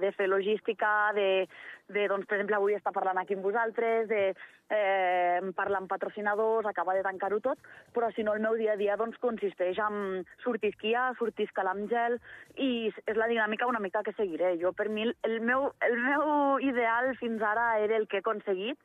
de 0.03 0.11
fer 0.13 0.27
logística, 0.29 0.91
de, 1.17 1.47
de 1.89 2.05
doncs, 2.13 2.27
per 2.29 2.37
exemple, 2.37 2.59
avui 2.59 2.77
estar 2.77 2.93
parlant 2.93 3.17
aquí 3.23 3.39
amb 3.39 3.49
vosaltres, 3.49 4.05
de 4.11 4.21
eh, 4.69 5.41
parlar 5.57 5.81
amb 5.81 5.89
patrocinadors, 5.89 6.69
acabar 6.69 6.99
de 6.99 7.07
tancar-ho 7.09 7.41
tot, 7.41 7.65
però 7.97 8.13
si 8.13 8.27
no 8.27 8.37
el 8.37 8.45
meu 8.45 8.61
dia 8.61 8.77
a 8.77 8.81
dia 8.81 8.99
doncs, 9.01 9.17
consisteix 9.25 9.81
en 9.81 10.27
sortir 10.45 10.75
a 10.75 10.77
esquiar, 10.77 11.09
sortir 11.17 11.49
escalar 11.49 11.73
amb 11.73 11.89
gel, 11.89 12.21
i 12.61 12.93
és 12.93 13.17
la 13.17 13.33
dinàmica 13.33 13.71
una 13.71 13.81
mica 13.81 14.05
que 14.05 14.17
seguiré. 14.21 14.59
Jo, 14.61 14.77
per 14.77 14.91
mi, 14.93 15.09
el 15.25 15.41
meu, 15.41 15.71
el 15.89 16.01
meu 16.05 16.61
ideal 16.69 17.15
fins 17.17 17.41
ara 17.41 17.79
era 17.81 17.97
el 17.97 18.05
que 18.07 18.21
he 18.21 18.27
aconseguit, 18.27 18.77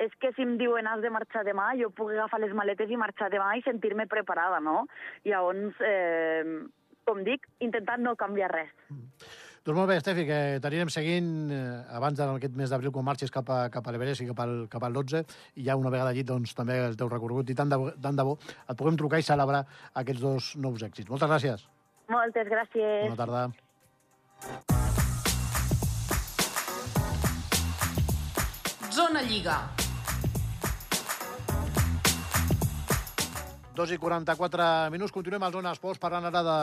és 0.00 0.12
que 0.20 0.32
si 0.36 0.46
em 0.46 0.56
diuen 0.60 0.88
has 0.88 1.02
de 1.04 1.10
marxar 1.12 1.44
demà, 1.44 1.72
jo 1.80 1.90
puc 1.90 2.12
agafar 2.14 2.40
les 2.40 2.54
maletes 2.56 2.90
i 2.90 3.00
marxar 3.00 3.30
demà 3.32 3.52
i 3.56 3.64
sentir-me 3.66 4.08
preparada, 4.10 4.60
no? 4.60 4.86
Llavors, 5.28 5.80
eh, 5.86 6.42
com 7.04 7.24
dic, 7.26 7.48
intentant 7.60 8.02
no 8.02 8.16
canviar 8.16 8.52
res. 8.52 8.70
Mm. 8.90 9.08
Doncs 9.62 9.78
molt 9.78 9.92
bé, 9.92 9.96
Estefi, 10.00 10.24
que 10.26 10.38
t'anirem 10.58 10.88
seguint 10.90 11.26
eh, 11.54 11.58
abans 11.94 12.18
d'aquest 12.18 12.56
mes 12.58 12.70
d'abril 12.72 12.90
quan 12.90 13.04
marxis 13.06 13.30
cap 13.30 13.46
a, 13.46 13.68
cap 13.70 13.86
a 13.86 13.92
l'Everest 13.94 14.24
i 14.24 14.26
cap 14.26 14.40
al, 14.42 14.56
cap 14.72 14.82
al 14.82 14.96
12 14.96 15.20
i 15.54 15.66
ja 15.68 15.76
una 15.78 15.92
vegada 15.94 16.10
allí 16.10 16.24
doncs, 16.26 16.50
també 16.58 16.80
el 16.82 16.98
teu 16.98 17.06
recorregut 17.12 17.52
i 17.54 17.54
tant 17.54 17.70
de, 17.70 17.78
tant 18.02 18.18
de 18.18 18.24
bo 18.26 18.34
et 18.42 18.74
puguem 18.74 18.98
trucar 18.98 19.20
i 19.22 19.26
celebrar 19.28 19.62
aquests 20.02 20.24
dos 20.24 20.48
nous 20.58 20.82
èxits. 20.82 21.06
Moltes 21.14 21.30
gràcies. 21.30 21.62
Moltes 22.10 22.50
gràcies. 22.50 23.06
Bona 23.06 23.20
tarda. 23.22 23.46
Zona 28.90 29.22
Lliga. 29.30 29.81
2 33.74 33.94
i 33.94 33.98
44 33.98 34.90
minuts. 34.92 35.12
Continuem 35.12 35.42
al 35.46 35.52
Zona 35.54 35.70
Esports 35.72 36.00
parlant 36.00 36.26
ara 36.28 36.42
de 36.44 36.56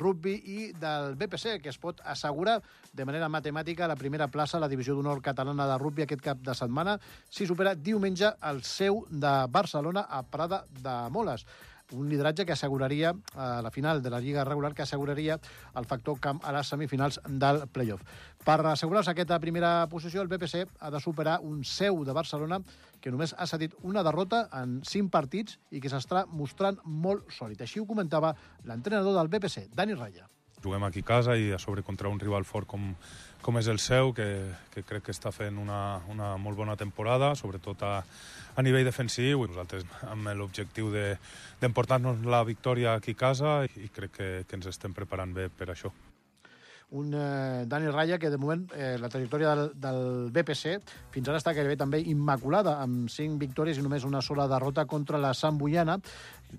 rugby 0.00 0.32
i 0.42 0.64
del 0.74 1.14
BPC, 1.14 1.60
que 1.62 1.70
es 1.70 1.78
pot 1.78 2.02
assegurar 2.02 2.56
de 2.90 3.06
manera 3.06 3.28
matemàtica 3.30 3.86
la 3.86 3.96
primera 3.96 4.26
plaça 4.26 4.56
a 4.58 4.60
la 4.64 4.70
divisió 4.70 4.96
d'honor 4.96 5.22
catalana 5.22 5.68
de 5.70 5.78
rugby 5.78 6.02
aquest 6.02 6.24
cap 6.24 6.42
de 6.42 6.56
setmana 6.58 6.96
si 7.30 7.46
supera 7.46 7.76
diumenge 7.76 8.32
el 8.50 8.64
seu 8.66 9.04
de 9.08 9.34
Barcelona 9.54 10.08
a 10.10 10.24
Prada 10.26 10.64
de 10.82 10.96
Moles 11.14 11.46
un 11.92 12.08
lideratge 12.08 12.44
que 12.46 12.52
asseguraria 12.52 13.14
a 13.34 13.62
la 13.62 13.70
final 13.70 14.02
de 14.02 14.10
la 14.10 14.20
Lliga 14.20 14.44
regular 14.44 14.74
que 14.74 14.82
asseguraria 14.82 15.38
el 15.74 15.86
factor 15.86 16.20
camp 16.20 16.40
a 16.44 16.52
les 16.52 16.68
semifinals 16.68 17.20
del 17.26 17.64
playoff. 17.72 18.02
Per 18.44 18.58
assegurar-se 18.66 19.12
aquesta 19.12 19.40
primera 19.40 19.88
posició, 19.88 20.22
el 20.22 20.28
BPC 20.28 20.66
ha 20.80 20.90
de 20.90 21.00
superar 21.00 21.40
un 21.42 21.64
seu 21.64 22.04
de 22.04 22.16
Barcelona 22.16 22.60
que 23.00 23.10
només 23.10 23.34
ha 23.38 23.46
cedit 23.46 23.76
una 23.82 24.02
derrota 24.02 24.46
en 24.60 24.80
cinc 24.84 25.12
partits 25.12 25.58
i 25.70 25.80
que 25.80 25.92
s'està 25.92 26.26
mostrant 26.26 26.80
molt 26.84 27.30
sòlid. 27.32 27.62
Així 27.62 27.80
ho 27.80 27.86
comentava 27.86 28.34
l'entrenador 28.64 29.16
del 29.16 29.32
BPC, 29.32 29.70
Dani 29.74 29.94
Raya. 29.94 30.28
Juguem 30.62 30.84
aquí 30.88 31.04
a 31.04 31.08
casa 31.08 31.36
i 31.38 31.52
a 31.52 31.58
sobre 31.62 31.84
contra 31.86 32.10
un 32.10 32.18
rival 32.18 32.44
fort 32.44 32.66
com, 32.66 32.90
com 33.42 33.58
és 33.60 33.68
el 33.70 33.78
seu, 33.78 34.12
que, 34.16 34.26
que 34.74 34.82
crec 34.82 35.08
que 35.08 35.14
està 35.14 35.32
fent 35.34 35.60
una, 35.62 36.00
una 36.10 36.34
molt 36.36 36.58
bona 36.58 36.76
temporada, 36.76 37.34
sobretot 37.38 37.84
a, 37.86 37.94
a 38.56 38.66
nivell 38.66 38.88
defensiu. 38.88 39.44
I 39.44 39.52
nosaltres 39.54 39.86
amb 40.10 40.32
l'objectiu 40.34 40.90
d'emportar-nos 40.94 42.22
de, 42.22 42.30
la 42.30 42.44
victòria 42.48 42.98
aquí 42.98 43.14
a 43.16 43.22
casa 43.26 43.56
i 43.76 43.90
crec 43.94 44.14
que, 44.18 44.30
que 44.48 44.60
ens 44.60 44.70
estem 44.74 44.96
preparant 44.96 45.34
bé 45.36 45.48
per 45.48 45.70
això 45.72 45.94
un 46.90 47.12
eh, 47.12 47.64
Dani 47.68 47.90
Raya 47.92 48.18
que 48.18 48.30
de 48.30 48.38
moment 48.40 48.64
eh, 48.72 48.96
la 49.00 49.10
trajectòria 49.12 49.54
del, 49.54 49.72
del 49.76 50.30
BPC 50.32 50.78
fins 51.12 51.28
ara 51.28 51.40
està 51.40 51.52
gairebé 51.52 51.76
també 51.76 52.00
immaculada 52.08 52.78
amb 52.80 53.10
cinc 53.12 53.36
victòries 53.42 53.78
i 53.78 53.84
només 53.84 54.06
una 54.08 54.22
sola 54.24 54.48
derrota 54.48 54.86
contra 54.88 55.20
la 55.20 55.34
Sant 55.36 55.58
Boiana 55.60 55.98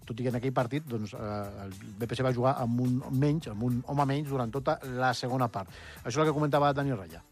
tot 0.06 0.20
i 0.20 0.24
que 0.26 0.30
en 0.30 0.38
aquell 0.38 0.54
partit 0.54 0.86
doncs, 0.86 1.16
eh, 1.18 1.66
el 1.66 1.74
BPC 1.98 2.24
va 2.26 2.34
jugar 2.36 2.56
amb 2.62 2.82
un 2.86 3.02
menys, 3.12 3.50
amb 3.50 3.66
un 3.66 3.82
home 3.88 4.06
menys 4.06 4.30
durant 4.30 4.52
tota 4.54 4.78
la 5.02 5.14
segona 5.18 5.50
part. 5.50 5.72
Això 6.04 6.20
és 6.20 6.24
el 6.24 6.30
que 6.30 6.38
comentava 6.38 6.74
Dani 6.74 6.94
Raya. 6.94 7.24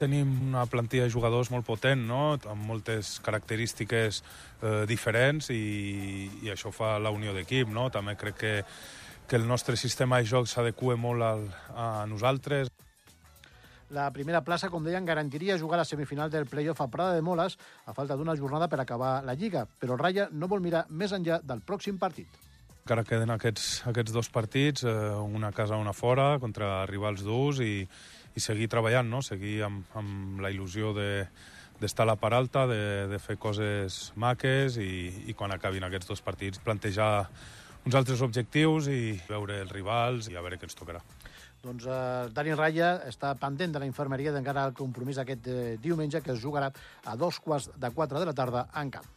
Tenim 0.00 0.30
una 0.46 0.64
plantilla 0.64 1.04
de 1.04 1.12
jugadors 1.12 1.50
molt 1.52 1.66
potent, 1.66 2.06
no? 2.08 2.38
amb 2.48 2.64
moltes 2.64 3.18
característiques 3.20 4.22
eh, 4.22 4.86
diferents 4.88 5.50
i, 5.52 6.30
i 6.40 6.48
això 6.54 6.72
fa 6.72 6.94
la 6.96 7.12
unió 7.12 7.34
d'equip. 7.36 7.68
No? 7.68 7.90
També 7.92 8.16
crec 8.16 8.38
que, 8.40 8.54
que 9.30 9.36
el 9.36 9.46
nostre 9.46 9.76
sistema 9.78 10.18
de 10.18 10.26
joc 10.26 10.48
s'adequa 10.50 10.96
molt 10.98 11.22
al, 11.22 11.44
a 11.78 12.04
nosaltres. 12.10 12.66
La 13.94 14.08
primera 14.10 14.40
plaça, 14.42 14.66
com 14.72 14.82
deien, 14.82 15.06
garantiria 15.06 15.58
jugar 15.58 15.76
a 15.78 15.84
la 15.84 15.86
semifinal 15.86 16.32
del 16.32 16.48
playoff 16.50 16.82
a 16.82 16.88
Prada 16.90 17.14
de 17.14 17.22
Moles 17.22 17.54
a 17.86 17.94
falta 17.94 18.16
d'una 18.18 18.34
jornada 18.34 18.66
per 18.66 18.80
acabar 18.82 19.20
la 19.22 19.36
Lliga, 19.38 19.68
però 19.78 19.94
el 19.94 20.02
Raya 20.02 20.26
no 20.32 20.48
vol 20.50 20.64
mirar 20.64 20.82
més 20.90 21.14
enllà 21.14 21.38
del 21.46 21.62
pròxim 21.62 22.00
partit. 22.02 22.26
Encara 22.80 23.06
queden 23.06 23.30
aquests, 23.30 23.68
aquests 23.86 24.16
dos 24.16 24.32
partits, 24.34 24.82
eh, 24.82 24.96
una 25.22 25.52
casa, 25.54 25.78
una 25.78 25.94
fora, 25.94 26.40
contra 26.42 26.82
rivals 26.90 27.22
durs 27.22 27.62
i, 27.62 27.86
i 28.34 28.42
seguir 28.42 28.66
treballant, 28.66 29.06
no? 29.14 29.22
seguir 29.22 29.60
amb, 29.68 29.86
amb 29.94 30.42
la 30.42 30.50
il·lusió 30.50 30.90
de, 30.96 31.10
d'estar 31.78 32.02
a 32.02 32.10
la 32.16 32.18
part 32.18 32.34
alta, 32.34 32.66
de, 32.66 33.06
de 33.14 33.22
fer 33.22 33.38
coses 33.38 34.10
maques 34.18 34.82
i, 34.82 34.90
i 35.30 35.38
quan 35.38 35.54
acabin 35.54 35.86
aquests 35.86 36.10
dos 36.10 36.26
partits 36.26 36.58
plantejar 36.66 37.28
uns 37.86 37.96
altres 37.96 38.20
objectius 38.24 38.88
i 38.92 39.16
veure 39.28 39.62
els 39.64 39.72
rivals 39.72 40.28
i 40.28 40.36
a 40.36 40.44
veure 40.44 40.58
què 40.60 40.68
ens 40.68 40.76
tocarà. 40.76 41.00
Doncs 41.60 41.84
eh, 41.84 42.28
Dani 42.32 42.54
Raya 42.56 42.90
està 43.08 43.34
pendent 43.40 43.74
de 43.74 43.80
la 43.82 43.88
infermeria 43.88 44.32
d'encara 44.32 44.64
el 44.68 44.76
compromís 44.76 45.20
aquest 45.20 45.48
eh, 45.48 45.76
diumenge 45.82 46.22
que 46.24 46.32
es 46.32 46.40
jugarà 46.40 46.70
a 47.04 47.16
dos 47.20 47.40
quarts 47.40 47.68
de 47.76 47.90
quatre 47.92 48.20
de 48.20 48.28
la 48.28 48.36
tarda 48.36 48.66
en 48.80 48.92
camp. 48.96 49.08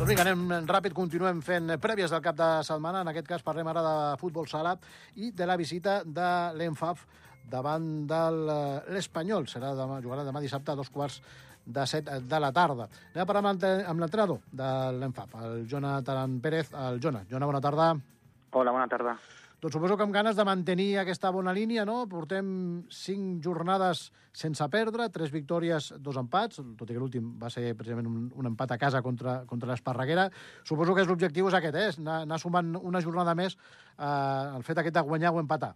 Doncs 0.00 0.08
vinga, 0.08 0.24
anem 0.24 0.64
ràpid, 0.64 0.96
continuem 0.96 1.42
fent 1.44 1.76
prèvies 1.76 2.08
del 2.08 2.22
cap 2.24 2.36
de 2.38 2.46
setmana. 2.64 3.02
En 3.04 3.12
aquest 3.12 3.28
cas 3.28 3.44
parlem 3.44 3.68
ara 3.68 3.84
de 3.84 3.96
futbol 4.22 4.48
sala 4.48 4.78
i 5.20 5.28
de 5.36 5.48
la 5.48 5.58
visita 5.60 6.00
de 6.06 6.30
l'ENFAF 6.56 7.04
davant 7.50 7.86
de 8.10 8.20
l'Espanyol. 8.94 9.48
Serà 9.50 9.74
demà, 9.78 10.00
jugarà 10.04 10.24
demà 10.26 10.42
dissabte 10.42 10.72
a 10.72 10.78
dos 10.78 10.90
quarts 10.94 11.20
de 11.66 11.86
set 11.86 12.08
de 12.08 12.40
la 12.40 12.52
tarda. 12.52 12.88
Anem 13.12 13.24
a 13.24 13.28
parlar 13.28 13.52
amb 13.52 14.00
l'entrenador 14.00 14.40
de 14.52 14.70
l'ENFAF, 14.96 15.36
el 15.44 15.66
Jonathan 15.68 16.40
Pérez. 16.40 16.72
El 16.86 17.02
Jona, 17.02 17.26
Jona, 17.30 17.50
bona 17.50 17.60
tarda. 17.60 17.92
Hola, 18.50 18.72
bona 18.72 18.88
tarda. 18.90 19.18
Doncs 19.60 19.74
suposo 19.76 19.96
que 19.98 20.04
amb 20.06 20.14
ganes 20.14 20.38
de 20.38 20.44
mantenir 20.48 20.94
aquesta 20.96 21.28
bona 21.30 21.52
línia, 21.52 21.82
no? 21.84 22.06
Portem 22.08 22.46
cinc 22.88 23.42
jornades 23.44 24.06
sense 24.32 24.64
perdre, 24.72 25.10
tres 25.12 25.28
victòries, 25.34 25.90
dos 26.00 26.16
empats, 26.16 26.62
tot 26.78 26.88
i 26.88 26.96
que 26.96 27.02
l'últim 27.02 27.34
va 27.36 27.50
ser 27.52 27.74
precisament 27.76 28.08
un, 28.08 28.22
un 28.40 28.48
empat 28.48 28.72
a 28.72 28.78
casa 28.80 29.02
contra, 29.04 29.42
contra 29.50 29.68
l'Esparreguera. 29.68 30.30
Suposo 30.64 30.96
que 30.96 31.04
l'objectiu 31.04 31.52
és 31.52 31.58
aquest, 31.58 31.76
eh? 31.76 31.90
Anar, 32.00 32.22
anar 32.24 32.40
sumant 32.40 32.72
una 32.80 33.04
jornada 33.04 33.36
més 33.36 33.58
eh, 33.58 34.56
el 34.56 34.64
fet 34.64 34.80
aquest 34.80 34.96
de 34.96 35.04
guanyar 35.12 35.34
o 35.36 35.44
empatar. 35.44 35.74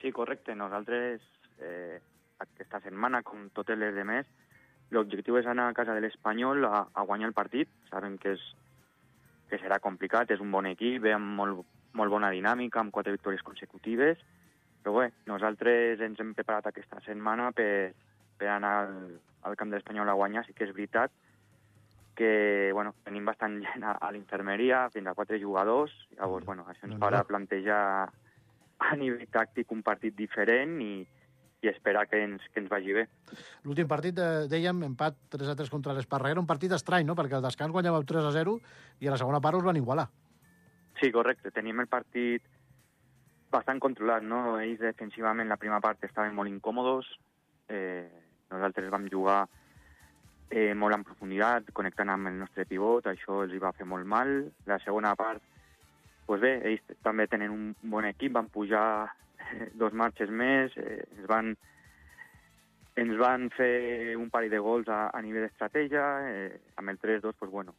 Sí, 0.00 0.12
correcte. 0.12 0.54
Nosaltres, 0.54 1.22
eh, 1.58 2.00
aquesta 2.38 2.80
setmana, 2.84 3.22
com 3.22 3.48
totes 3.56 3.78
les 3.78 3.94
demés, 3.96 4.28
l'objectiu 4.94 5.38
és 5.40 5.46
anar 5.50 5.70
a 5.70 5.74
casa 5.76 5.94
de 5.96 6.02
l'Espanyol 6.04 6.64
a, 6.68 6.86
a 6.92 7.04
guanyar 7.08 7.30
el 7.30 7.36
partit. 7.36 7.70
Sabem 7.90 8.18
que, 8.22 8.36
és, 8.36 8.44
que 9.50 9.60
serà 9.62 9.80
complicat, 9.82 10.30
és 10.30 10.42
un 10.42 10.52
bon 10.52 10.68
equip, 10.68 11.00
ve 11.02 11.14
amb 11.16 11.32
molt, 11.40 11.64
molt 11.96 12.12
bona 12.12 12.30
dinàmica, 12.30 12.80
amb 12.80 12.94
quatre 12.94 13.14
victòries 13.16 13.44
consecutives, 13.46 14.20
però 14.82 15.00
bé, 15.00 15.06
nosaltres 15.26 16.02
ens 16.04 16.20
hem 16.22 16.34
preparat 16.36 16.68
aquesta 16.68 17.00
setmana 17.02 17.50
per, 17.56 17.94
per 18.38 18.50
anar 18.52 18.74
al, 18.84 18.98
al 19.48 19.56
camp 19.58 19.72
de 19.72 19.80
l'Espanyol 19.80 20.12
a 20.12 20.18
guanyar. 20.18 20.44
Sí 20.46 20.54
que 20.54 20.68
és 20.68 20.74
veritat 20.76 21.14
que 22.16 22.70
bueno, 22.72 22.94
tenim 23.04 23.26
bastant 23.28 23.58
gent 23.66 23.84
a, 23.84 23.96
a 23.98 24.12
l'infermeria, 24.14 24.86
fins 24.94 25.10
a 25.10 25.16
quatre 25.18 25.40
jugadors, 25.42 25.94
llavors 26.20 26.46
bueno, 26.46 26.68
això 26.70 26.86
ens 26.88 27.00
farà 27.02 27.24
plantejar 27.28 27.82
a 28.78 28.96
nivell 28.96 29.28
tàctic 29.32 29.72
un 29.72 29.82
partit 29.82 30.16
diferent 30.16 30.76
i, 30.84 31.06
i 31.64 31.70
esperar 31.70 32.06
que 32.10 32.20
ens, 32.24 32.44
que 32.52 32.60
ens 32.60 32.70
vagi 32.70 32.94
bé. 32.96 33.06
L'últim 33.64 33.88
partit, 33.88 34.18
eh, 34.18 34.46
dèiem, 34.50 34.82
empat 34.90 35.18
3 35.32 35.52
a 35.52 35.56
3 35.58 35.72
contra 35.72 35.96
l'Esparreguera, 35.96 36.42
un 36.42 36.50
partit 36.50 36.72
estrany, 36.76 37.06
no?, 37.08 37.16
perquè 37.18 37.38
al 37.38 37.46
descans 37.46 37.74
guanyàveu 37.74 38.04
3 38.04 38.28
a 38.28 38.34
0 38.36 38.58
i 39.00 39.08
a 39.08 39.14
la 39.14 39.20
segona 39.20 39.40
part 39.40 39.58
us 39.58 39.66
van 39.66 39.80
igualar. 39.80 40.08
Sí, 41.00 41.10
correcte. 41.12 41.52
Tenim 41.52 41.80
el 41.80 41.90
partit 41.92 42.44
bastant 43.52 43.80
controlat, 43.80 44.24
no? 44.24 44.58
Ells 44.60 44.80
defensivament 44.80 45.48
la 45.48 45.58
primera 45.60 45.80
part 45.84 46.04
estaven 46.04 46.34
molt 46.36 46.50
incòmodos. 46.50 47.08
Eh, 47.68 48.06
nosaltres 48.52 48.90
vam 48.92 49.08
jugar 49.10 49.42
eh, 50.50 50.72
molt 50.74 50.94
en 50.94 51.04
profunditat, 51.04 51.72
connectant 51.76 52.12
amb 52.12 52.30
el 52.30 52.38
nostre 52.40 52.66
pivot, 52.68 53.08
això 53.10 53.42
els 53.44 53.54
hi 53.54 53.62
va 53.62 53.74
fer 53.76 53.86
molt 53.88 54.06
mal. 54.08 54.32
La 54.70 54.78
segona 54.84 55.14
part, 55.18 55.42
pues 56.26 56.42
bé, 56.42 56.52
ells 56.68 56.98
també 57.06 57.28
tenen 57.30 57.54
un 57.54 57.72
bon 57.82 58.06
equip, 58.08 58.34
van 58.34 58.50
pujar 58.52 58.86
eh, 59.06 59.70
dos 59.78 59.94
marxes 59.94 60.30
més, 60.30 60.74
eh, 60.76 61.02
ens 61.16 61.26
van 61.30 61.54
ens 62.96 63.18
van 63.20 63.50
fer 63.52 64.16
un 64.16 64.30
parell 64.32 64.54
de 64.54 64.60
gols 64.64 64.88
a, 64.88 65.10
a 65.12 65.20
nivell 65.20 65.44
d'estratègia, 65.44 66.04
eh, 66.30 66.60
amb 66.80 66.94
el 66.94 66.98
3-2, 67.02 67.36
pues 67.38 67.50
bueno, 67.52 67.74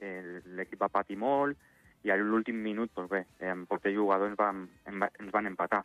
l'equip 0.00 0.80
va 0.80 0.88
patir 0.90 1.18
molt, 1.20 1.58
i 2.02 2.10
a 2.10 2.16
l'últim 2.18 2.56
minut, 2.64 2.90
doncs 2.96 3.10
bé, 3.12 3.20
amb 3.52 3.68
poc 3.70 3.84
de 3.84 3.92
jugador 3.94 4.32
ens 4.32 4.38
van, 4.40 4.64
ens 4.88 5.34
van 5.34 5.50
empatar. 5.50 5.82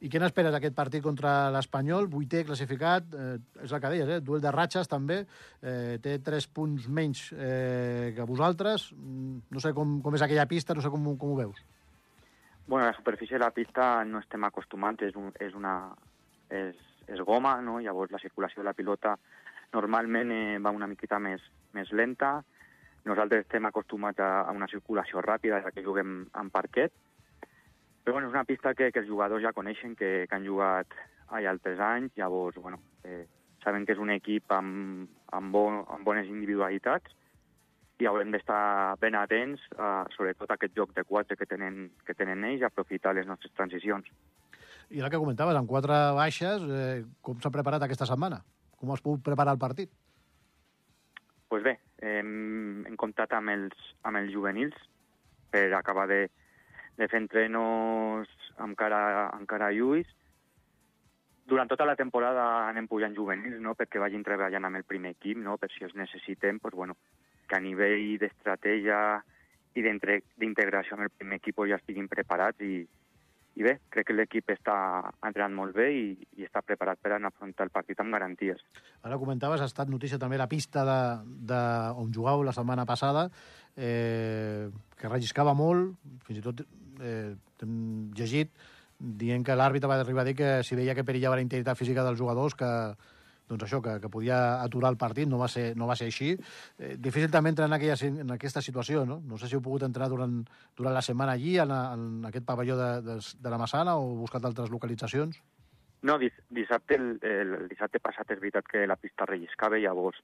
I 0.00 0.10
què 0.10 0.20
n'esperes 0.20 0.52
d'aquest 0.54 0.74
partit 0.74 1.02
contra 1.04 1.50
l'Espanyol? 1.54 2.08
Vuitè 2.10 2.42
classificat, 2.44 3.14
eh, 3.14 3.36
és 3.62 3.72
el 3.72 3.80
que 3.80 3.92
deies, 3.92 4.08
eh? 4.08 4.20
duel 4.20 4.42
de 4.42 4.50
ratxes 4.50 4.90
també, 4.90 5.20
eh, 5.62 5.98
té 6.02 6.18
tres 6.18 6.46
punts 6.46 6.88
menys 6.88 7.28
eh, 7.32 8.12
que 8.16 8.26
vosaltres. 8.26 8.90
Mm, 8.92 9.38
no 9.50 9.60
sé 9.60 9.72
com, 9.72 10.00
com 10.02 10.14
és 10.14 10.26
aquella 10.26 10.48
pista, 10.50 10.74
no 10.74 10.82
sé 10.82 10.90
com, 10.90 11.16
com 11.16 11.32
ho 11.32 11.36
veus. 11.36 11.62
Bueno, 12.66 12.86
la 12.86 12.96
superfície 12.96 13.36
de 13.36 13.44
la 13.44 13.52
pista 13.52 14.04
no 14.04 14.18
estem 14.18 14.44
acostumats, 14.44 15.02
és, 15.04 15.14
un, 15.16 15.30
és, 15.38 15.54
una, 15.54 15.92
és, 16.48 16.76
és 17.06 17.20
goma, 17.20 17.60
no? 17.60 17.78
llavors 17.80 18.12
la 18.12 18.22
circulació 18.22 18.62
de 18.62 18.70
la 18.70 18.76
pilota 18.76 19.18
normalment 19.74 20.32
eh, 20.32 20.58
va 20.62 20.72
una 20.72 20.88
miqueta 20.88 21.18
més, 21.20 21.44
més 21.76 21.90
lenta, 21.92 22.38
nosaltres 23.04 23.44
estem 23.44 23.66
acostumats 23.68 24.22
a, 24.22 24.30
a 24.48 24.52
una 24.56 24.68
circulació 24.70 25.20
ràpida, 25.20 25.60
ja 25.64 25.72
que 25.74 25.84
juguem 25.84 26.22
en 26.40 26.50
parquet, 26.54 26.94
però 28.04 28.18
bueno, 28.18 28.28
és 28.28 28.36
una 28.36 28.44
pista 28.44 28.74
que, 28.76 28.90
que 28.92 29.00
els 29.00 29.08
jugadors 29.08 29.42
ja 29.42 29.54
coneixen, 29.56 29.96
que, 29.96 30.26
que 30.28 30.36
han 30.36 30.44
jugat 30.46 30.92
allà 31.32 31.54
altres 31.54 31.80
anys, 31.80 32.12
llavors, 32.20 32.60
bueno, 32.60 32.78
eh, 33.02 33.24
saben 33.64 33.86
que 33.88 33.96
és 33.96 34.02
un 34.02 34.12
equip 34.12 34.52
amb, 34.52 35.08
amb, 35.32 35.52
bon, 35.52 35.80
amb 35.88 36.04
bones 36.04 36.28
individualitats 36.28 37.16
i 38.02 38.08
haurem 38.10 38.30
d'estar 38.34 38.98
ben 39.00 39.16
atents 39.16 39.62
a, 39.78 40.04
sobretot 40.12 40.50
a 40.50 40.58
aquest 40.58 40.76
joc 40.76 40.92
de 40.94 41.06
quatre 41.08 41.38
que 41.40 41.48
tenen, 41.48 41.88
que 42.04 42.16
tenen 42.18 42.44
ells 42.44 42.66
aprofitar 42.66 43.14
les 43.16 43.26
nostres 43.26 43.54
transicions. 43.56 44.10
I 44.92 45.00
el 45.00 45.08
que 45.08 45.18
comentaves, 45.18 45.56
amb 45.56 45.70
quatre 45.70 45.96
baixes, 46.14 46.64
eh, 46.68 47.04
com 47.24 47.40
s'ha 47.40 47.54
preparat 47.54 47.86
aquesta 47.86 48.08
setmana? 48.10 48.42
Com 48.76 48.92
has 48.92 49.00
pogut 49.00 49.24
preparar 49.24 49.56
el 49.56 49.62
partit? 49.62 49.94
pues 51.54 51.62
bé, 51.62 51.76
hem, 52.02 52.80
hem 52.82 52.96
comptat 52.98 53.30
amb 53.36 53.52
els, 53.52 53.82
amb 54.02 54.18
els 54.18 54.32
juvenils 54.34 54.74
per 55.54 55.68
acabar 55.76 56.08
de, 56.10 56.24
de 56.98 57.08
fer 57.08 57.20
entrenos 57.22 58.30
amb 58.62 58.76
cara, 58.78 59.28
amb 59.30 59.48
cara 59.50 59.70
a 59.70 59.74
lluís. 59.74 60.08
Durant 61.44 61.68
tota 61.68 61.84
la 61.84 61.96
temporada 61.96 62.44
anem 62.70 62.88
pujant 62.88 63.14
juvenils, 63.16 63.60
no?, 63.60 63.74
perquè 63.76 64.00
vagin 64.00 64.24
treballant 64.24 64.64
amb 64.64 64.80
el 64.80 64.88
primer 64.88 65.12
equip, 65.18 65.38
no?, 65.38 65.58
per 65.60 65.68
si 65.74 65.84
els 65.84 65.96
necessitem, 65.98 66.60
pues, 66.62 66.74
bueno, 66.74 66.96
que 67.48 67.58
a 67.58 67.60
nivell 67.60 68.14
d'estratègia 68.22 68.98
i 69.74 69.82
d'integració 69.82 70.96
amb 70.96 71.08
el 71.08 71.12
primer 71.12 71.40
equip 71.42 71.58
ja 71.68 71.76
estiguin 71.76 72.08
preparats 72.08 72.62
i, 72.62 72.78
i 73.54 73.62
bé, 73.62 73.74
crec 73.90 74.08
que 74.08 74.16
l'equip 74.16 74.50
està 74.54 74.76
entrenant 75.26 75.54
molt 75.54 75.74
bé 75.76 75.88
i, 75.94 76.06
i 76.38 76.46
està 76.46 76.62
preparat 76.62 76.98
per 77.02 77.12
anar 77.14 77.30
a 77.30 77.34
afrontar 77.34 77.66
el 77.68 77.74
partit 77.74 78.00
amb 78.02 78.14
garanties. 78.14 78.62
Ara 79.02 79.18
comentaves, 79.20 79.62
ha 79.62 79.68
estat 79.70 79.90
notícia 79.90 80.18
també 80.18 80.38
la 80.40 80.48
pista 80.50 80.86
de, 80.86 81.00
de 81.52 81.60
on 82.00 82.14
jugàveu 82.14 82.46
la 82.46 82.54
setmana 82.56 82.86
passada, 82.86 83.28
eh, 83.76 84.70
que 84.98 85.10
relliscava 85.10 85.54
molt, 85.58 85.94
fins 86.26 86.40
i 86.40 86.46
tot 86.46 86.64
eh, 87.04 87.66
llegit 88.18 88.52
dient 88.98 89.44
que 89.44 89.56
l'àrbitre 89.56 89.90
va 89.90 89.98
arribar 90.00 90.22
a 90.22 90.28
dir 90.28 90.36
que 90.38 90.52
si 90.64 90.76
veia 90.78 90.94
que 90.94 91.04
perillava 91.04 91.36
la 91.36 91.44
integritat 91.44 91.78
física 91.78 92.04
dels 92.06 92.18
jugadors, 92.18 92.54
que, 92.56 92.70
doncs 93.48 93.66
això, 93.66 93.80
que, 93.84 93.98
que 94.00 94.10
podia 94.12 94.62
aturar 94.62 94.92
el 94.94 94.98
partit, 95.00 95.28
no 95.28 95.38
va 95.40 95.48
ser, 95.52 95.72
no 95.76 95.88
va 95.90 95.96
ser 95.98 96.08
així. 96.08 96.32
Eh, 96.78 96.94
difícil 96.96 97.32
també 97.32 97.52
entrar 97.52 97.68
en, 97.68 97.76
aquella, 97.76 97.96
en 98.08 98.36
aquesta 98.36 98.62
situació, 98.64 99.04
no? 99.08 99.20
No 99.28 99.38
sé 99.38 99.50
si 99.50 99.58
heu 99.58 99.64
pogut 99.64 99.84
entrar 99.84 100.08
durant, 100.12 100.38
durant 100.76 100.96
la 100.96 101.02
setmana 101.04 101.34
allí, 101.36 101.58
en, 101.60 101.74
en 101.74 102.30
aquest 102.30 102.46
pavelló 102.48 102.78
de, 102.80 102.92
de, 103.04 103.18
de 103.20 103.52
la 103.52 103.60
Massana, 103.60 103.98
o 103.98 104.14
buscat 104.22 104.44
altres 104.44 104.72
localitzacions? 104.72 105.42
No, 106.04 106.18
dis, 106.20 106.32
dissabte, 106.52 106.96
el, 107.00 107.14
el, 107.24 107.54
el 107.62 107.68
dissabte 107.68 108.00
passat 108.00 108.32
és 108.34 108.40
veritat 108.40 108.66
que 108.68 108.86
la 108.88 108.98
pista 109.00 109.28
relliscava 109.28 109.80
llavors 109.80 110.20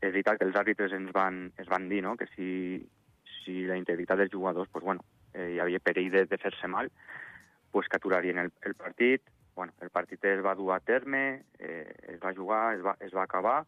és 0.00 0.10
veritat 0.12 0.38
que 0.38 0.48
els 0.48 0.56
àrbitres 0.58 0.92
ens 0.92 1.12
van, 1.14 1.46
es 1.62 1.68
van 1.70 1.86
dir 1.88 2.02
no? 2.04 2.16
que 2.20 2.26
si, 2.34 2.48
si 3.42 3.62
la 3.68 3.78
integritat 3.78 4.18
dels 4.20 4.32
jugadors, 4.32 4.68
pues, 4.72 4.84
bueno, 4.84 5.04
eh, 5.36 5.52
hi 5.54 5.60
havia 5.62 5.80
perill 5.84 6.10
de, 6.12 6.24
de 6.26 6.38
fer-se 6.40 6.68
mal, 6.72 6.90
pues, 7.70 7.88
que 7.88 8.00
aturarien 8.00 8.40
el, 8.42 8.52
el 8.62 8.74
partit. 8.74 9.22
Bueno, 9.54 9.72
el 9.80 9.90
partit 9.92 10.24
es 10.24 10.42
va 10.44 10.56
dur 10.56 10.72
a 10.74 10.80
terme, 10.80 11.44
eh, 11.58 11.92
es 12.16 12.20
va 12.20 12.34
jugar, 12.34 12.74
es 12.76 12.84
va, 12.84 12.96
es 13.00 13.14
va 13.14 13.24
acabar, 13.24 13.60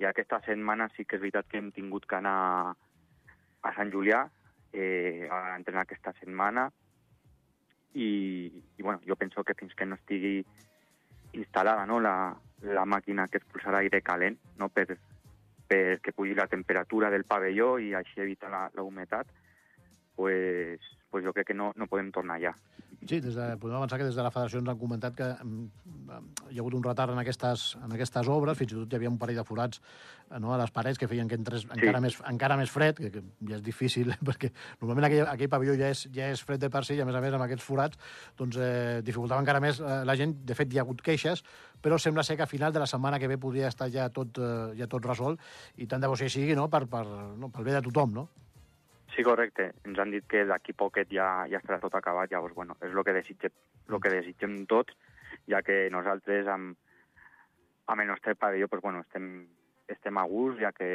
i 0.00 0.06
aquesta 0.08 0.40
setmana 0.44 0.88
sí 0.96 1.04
que 1.04 1.18
és 1.18 1.22
veritat 1.22 1.48
que 1.48 1.60
hem 1.60 1.70
tingut 1.76 2.06
que 2.08 2.16
anar 2.16 2.72
a 3.60 3.72
Sant 3.76 3.92
Julià 3.92 4.22
eh, 4.72 5.28
a 5.28 5.56
entrenar 5.58 5.84
aquesta 5.84 6.14
setmana 6.16 6.70
i, 7.92 8.08
i 8.78 8.82
bueno, 8.82 9.00
jo 9.06 9.16
penso 9.20 9.44
que 9.44 9.56
fins 9.58 9.74
que 9.76 9.84
no 9.84 9.98
estigui 9.98 10.38
instal·lada 11.36 11.84
no, 11.86 12.00
la, 12.00 12.32
la 12.64 12.86
màquina 12.88 13.28
que 13.28 13.42
expulsarà 13.42 13.82
aire 13.84 14.00
calent 14.06 14.38
no, 14.58 14.70
per, 14.72 14.96
perquè 15.70 16.14
pugi 16.16 16.34
la 16.38 16.48
temperatura 16.50 17.10
del 17.12 17.26
pavelló 17.28 17.76
i 17.78 17.92
així 17.94 18.24
evitar 18.24 18.50
la, 18.50 18.64
la 18.74 18.82
humitat, 18.82 19.28
pues, 20.16 20.80
pues 21.10 21.24
jo 21.26 21.34
crec 21.34 21.50
que 21.50 21.58
no, 21.58 21.72
no 21.76 21.90
podem 21.90 22.12
tornar 22.14 22.38
ja. 22.40 22.54
Sí, 23.00 23.16
des 23.18 23.32
de, 23.32 23.44
podem 23.56 23.78
avançar 23.78 23.96
que 23.98 24.04
des 24.04 24.16
de 24.16 24.22
la 24.22 24.30
federació 24.30 24.60
ens 24.60 24.68
han 24.68 24.78
comentat 24.78 25.14
que 25.16 25.26
mm, 25.32 26.16
hi 26.50 26.58
ha 26.58 26.60
hagut 26.60 26.74
un 26.76 26.82
retard 26.84 27.14
en 27.14 27.20
aquestes, 27.22 27.62
en 27.80 27.94
aquestes 27.96 28.28
obres, 28.28 28.58
fins 28.58 28.74
i 28.74 28.76
tot 28.76 28.92
hi 28.92 28.98
havia 28.98 29.08
un 29.08 29.16
parell 29.18 29.38
de 29.40 29.44
forats 29.48 29.80
eh, 29.80 30.38
no, 30.42 30.52
a 30.52 30.58
les 30.60 30.72
parets 30.74 31.00
que 31.00 31.08
feien 31.08 31.30
que 31.30 31.38
entrés 31.40 31.64
sí. 31.64 31.70
encara, 31.78 32.02
més, 32.04 32.18
encara 32.28 32.58
més 32.60 32.72
fred, 32.72 33.00
que, 33.00 33.08
que 33.14 33.22
ja 33.48 33.56
és 33.56 33.64
difícil, 33.64 34.12
perquè 34.28 34.52
normalment 34.82 35.08
aquell, 35.08 35.24
aquell 35.32 35.52
pavelló 35.54 35.78
ja 35.80 35.88
és, 35.94 36.04
ja 36.12 36.28
és 36.34 36.44
fred 36.44 36.60
de 36.60 36.68
per 36.72 36.84
si, 36.84 36.98
i 36.98 37.00
a 37.00 37.08
més 37.08 37.16
a 37.16 37.24
més 37.24 37.38
amb 37.38 37.46
aquests 37.46 37.64
forats 37.64 38.12
doncs, 38.36 38.60
eh, 38.60 39.00
dificultava 39.06 39.40
encara 39.40 39.64
més 39.64 39.80
eh, 39.80 40.02
la 40.04 40.18
gent. 40.20 40.36
De 40.44 40.58
fet, 40.58 40.68
hi 40.68 40.82
ha 40.82 40.84
hagut 40.84 41.00
queixes, 41.06 41.40
però 41.80 41.96
sembla 41.96 42.26
ser 42.26 42.36
que 42.36 42.44
a 42.44 42.50
final 42.50 42.76
de 42.76 42.84
la 42.84 42.90
setmana 42.90 43.18
que 43.18 43.32
ve 43.32 43.40
podria 43.40 43.72
estar 43.72 43.88
ja 43.88 44.10
tot, 44.12 44.38
eh, 44.44 44.76
ja 44.76 44.90
tot 44.92 45.08
resolt, 45.08 45.40
i 45.80 45.88
tant 45.88 46.04
de 46.04 46.12
bo 46.12 46.20
si 46.20 46.28
sigui, 46.28 46.52
no, 46.58 46.68
per, 46.68 46.84
per, 46.84 47.06
no, 47.40 47.48
pel 47.48 47.64
bé 47.64 47.78
de 47.78 47.84
tothom, 47.88 48.12
no? 48.20 48.28
Sí, 49.14 49.24
correcte. 49.26 49.72
Ens 49.84 49.98
han 49.98 50.12
dit 50.14 50.26
que 50.30 50.44
d'aquí 50.46 50.72
poquet 50.76 51.10
ja, 51.10 51.46
ja 51.50 51.58
estarà 51.58 51.80
tot 51.82 51.96
acabat, 51.98 52.30
llavors, 52.30 52.54
bueno, 52.54 52.76
és 52.80 52.94
el 52.94 53.02
que 53.04 53.14
desitgem, 53.16 53.54
lo 53.90 53.98
que 54.00 54.12
desitgem 54.12 54.64
tots, 54.70 54.94
ja 55.50 55.62
que 55.66 55.88
nosaltres 55.90 56.46
amb, 56.48 56.76
amb 57.90 58.04
el 58.04 58.06
nostre 58.06 58.36
pavelló 58.38 58.68
pues, 58.68 58.82
bueno, 58.82 59.02
estem, 59.02 59.46
estem 59.88 60.18
a 60.18 60.26
gust, 60.30 60.60
ja 60.62 60.70
que 60.72 60.90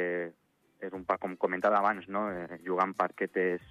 és 0.80 0.92
un 0.92 1.04
pa, 1.08 1.18
com 1.20 1.36
comentava 1.36 1.80
abans, 1.80 2.08
no? 2.08 2.28
eh, 2.32 2.60
jugar 2.64 2.86
en 2.88 2.94
parquet 2.96 3.36
és, 3.40 3.66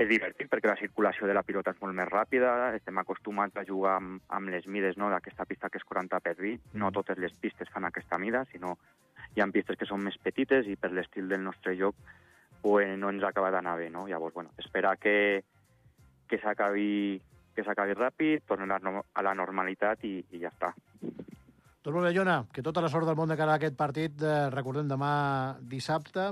és 0.00 0.08
divertit 0.08 0.48
perquè 0.48 0.70
la 0.70 0.78
circulació 0.80 1.28
de 1.28 1.36
la 1.36 1.44
pilota 1.44 1.74
és 1.74 1.80
molt 1.82 1.96
més 1.96 2.08
ràpida, 2.08 2.72
estem 2.76 3.00
acostumats 3.00 3.56
a 3.60 3.66
jugar 3.68 3.98
amb, 4.00 4.20
amb 4.28 4.52
les 4.52 4.66
mides 4.66 4.96
no? 5.00 5.10
d'aquesta 5.12 5.44
pista 5.48 5.68
que 5.68 5.80
és 5.80 5.86
40 5.88 6.20
per 6.24 6.36
20, 6.40 6.72
no 6.80 6.92
totes 6.96 7.20
les 7.20 7.36
pistes 7.40 7.68
fan 7.72 7.88
aquesta 7.88 8.20
mida, 8.20 8.46
sinó 8.52 8.76
hi 9.36 9.44
ha 9.44 9.48
pistes 9.52 9.76
que 9.78 9.88
són 9.88 10.04
més 10.04 10.16
petites 10.24 10.68
i 10.68 10.76
per 10.80 10.92
l'estil 10.92 11.28
del 11.28 11.44
nostre 11.44 11.76
joc 11.78 11.96
pues, 12.62 12.98
no 12.98 13.10
ens 13.10 13.24
acaba 13.24 13.50
d'anar 13.50 13.78
bé, 13.78 13.90
no? 13.90 14.06
Llavors, 14.08 14.34
bueno, 14.34 14.52
esperar 14.58 14.98
que, 14.98 15.44
que 16.28 16.38
s'acabi 16.38 17.20
que 17.54 17.64
s'acabi 17.66 17.96
ràpid, 17.98 18.46
tornem 18.48 18.70
a 18.70 18.78
la, 18.78 19.02
a 19.02 19.24
la 19.26 19.34
normalitat 19.36 20.04
i, 20.08 20.20
i 20.30 20.40
ja 20.42 20.52
està. 20.52 20.72
Doncs 21.80 21.94
molt 21.96 22.06
bé, 22.06 22.12
Jona, 22.16 22.42
que 22.52 22.64
tota 22.64 22.82
la 22.84 22.90
sort 22.92 23.08
del 23.08 23.16
món 23.16 23.30
de 23.32 23.38
cara 23.40 23.56
a 23.56 23.60
aquest 23.60 23.76
partit. 23.76 24.20
Eh, 24.20 24.50
recordem 24.52 24.88
demà 24.88 25.12
dissabte, 25.60 26.28